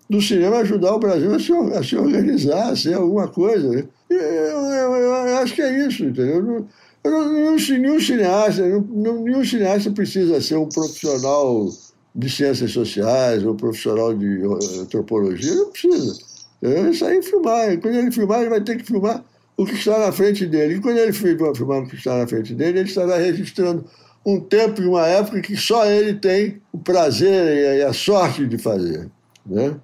do 0.10 0.22
cinema 0.22 0.58
ajudar 0.58 0.96
o 0.96 1.00
Brasil 1.00 1.34
a 1.34 1.40
se, 1.40 1.52
a 1.54 1.84
se 1.84 1.96
organizar, 1.96 2.72
a 2.72 2.76
ser 2.76 2.96
alguma 2.96 3.28
coisa. 3.28 3.70
Né? 3.70 3.84
Eu, 4.10 4.18
eu, 4.18 4.96
eu, 4.96 5.38
acho 5.38 5.54
que 5.54 5.62
é 5.62 5.88
isso, 5.88 6.04
entendeu? 6.04 6.68
Eu 7.04 7.12
não, 7.12 7.34
nenhum, 7.34 7.56
nenhum, 7.56 8.00
cineasta, 8.00 8.64
nenhum 8.64 9.46
cineasta 9.46 9.92
precisa 9.92 10.42
ser 10.42 10.58
um 10.58 10.68
profissional 10.68 11.70
de 12.14 12.30
ciências 12.30 12.72
sociais 12.72 13.46
ou 13.46 13.56
profissional 13.56 14.14
de 14.14 14.42
antropologia, 14.82 15.56
não 15.56 15.70
precisa. 15.70 16.20
Ele 16.62 17.22
filmar. 17.22 17.72
E 17.72 17.78
quando 17.78 17.96
ele 17.96 18.12
filmar, 18.12 18.42
ele 18.42 18.50
vai 18.50 18.62
ter 18.62 18.78
que 18.78 18.84
filmar 18.84 19.24
o 19.56 19.66
que 19.66 19.76
está 19.76 19.98
na 20.00 20.12
frente 20.12 20.46
dele. 20.46 20.76
E 20.76 20.82
quando 20.82 20.98
ele 20.98 21.14
filmar 21.14 21.84
o 21.84 21.88
que 21.88 21.96
está 21.96 22.18
na 22.18 22.28
frente 22.28 22.54
dele, 22.54 22.80
ele 22.80 22.90
estará 22.90 23.18
registrando 23.18 23.86
um 24.26 24.40
tempo 24.40 24.82
e 24.82 24.86
uma 24.86 25.06
época 25.08 25.42
que 25.42 25.56
só 25.56 25.86
ele 25.86 26.14
tem 26.14 26.62
o 26.72 26.78
prazer 26.78 27.78
e 27.78 27.84
a 27.84 27.94
sorte 27.94 28.46
de 28.46 28.58
fazer. 28.58 29.10
Né? 29.46 29.76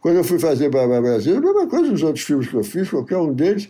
Quando 0.00 0.16
eu 0.16 0.24
fui 0.24 0.38
fazer 0.38 0.68
Babá 0.68 1.00
Brasil, 1.00 1.36
a 1.36 1.40
mesma 1.40 1.66
coisa 1.66 1.90
dos 1.90 2.02
outros 2.02 2.24
filmes 2.24 2.48
que 2.48 2.54
eu 2.54 2.64
fiz, 2.64 2.90
qualquer 2.90 3.18
um 3.18 3.32
deles, 3.32 3.68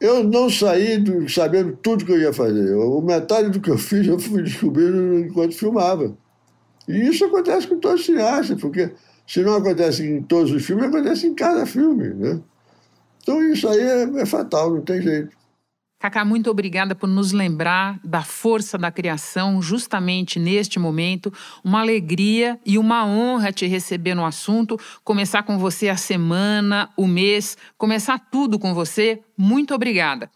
eu 0.00 0.22
não 0.22 0.48
saí 0.48 0.98
do, 0.98 1.28
sabendo 1.28 1.76
tudo 1.82 2.04
que 2.04 2.12
eu 2.12 2.20
ia 2.20 2.32
fazer. 2.32 2.74
O 2.74 3.00
metade 3.00 3.50
do 3.50 3.60
que 3.60 3.70
eu 3.70 3.78
fiz 3.78 4.06
eu 4.06 4.18
fui 4.18 4.42
descobrindo 4.42 5.18
enquanto 5.18 5.54
filmava. 5.54 6.16
E 6.88 7.08
isso 7.08 7.24
acontece 7.24 7.66
com 7.66 7.78
todos 7.78 8.00
os 8.00 8.06
cineastas, 8.06 8.60
porque 8.60 8.92
se 9.26 9.42
não 9.42 9.56
acontece 9.56 10.06
em 10.06 10.22
todos 10.22 10.52
os 10.52 10.64
filmes, 10.64 10.86
acontece 10.86 11.26
em 11.26 11.34
cada 11.34 11.66
filme. 11.66 12.08
Né? 12.14 12.40
Então 13.22 13.42
isso 13.42 13.68
aí 13.68 13.80
é, 13.80 14.02
é 14.20 14.26
fatal, 14.26 14.72
não 14.72 14.80
tem 14.80 15.02
jeito. 15.02 15.35
Cacá, 16.06 16.24
muito 16.24 16.48
obrigada 16.48 16.94
por 16.94 17.08
nos 17.08 17.32
lembrar 17.32 17.98
da 18.04 18.22
força 18.22 18.78
da 18.78 18.92
criação 18.92 19.60
justamente 19.60 20.38
neste 20.38 20.78
momento. 20.78 21.32
Uma 21.64 21.80
alegria 21.80 22.60
e 22.64 22.78
uma 22.78 23.04
honra 23.04 23.50
te 23.50 23.66
receber 23.66 24.14
no 24.14 24.24
assunto, 24.24 24.78
começar 25.02 25.42
com 25.42 25.58
você 25.58 25.88
a 25.88 25.96
semana, 25.96 26.88
o 26.96 27.08
mês, 27.08 27.58
começar 27.76 28.20
tudo 28.30 28.56
com 28.56 28.72
você. 28.72 29.18
Muito 29.36 29.74
obrigada. 29.74 30.30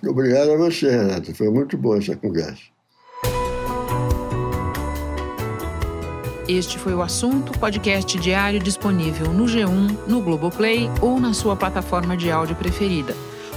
Obrigado 0.00 0.52
a 0.52 0.56
você, 0.56 0.88
Renata. 0.88 1.34
Foi 1.34 1.50
muito 1.50 1.76
boa 1.76 1.98
essa 1.98 2.14
conversa. 2.14 2.62
Este 6.46 6.78
foi 6.78 6.94
o 6.94 7.02
assunto, 7.02 7.50
podcast 7.58 8.16
diário 8.20 8.60
disponível 8.60 9.32
no 9.32 9.46
G1, 9.46 10.06
no 10.06 10.22
Globoplay 10.22 10.88
ou 11.02 11.18
na 11.18 11.34
sua 11.34 11.56
plataforma 11.56 12.16
de 12.16 12.30
áudio 12.30 12.54
preferida. 12.54 13.12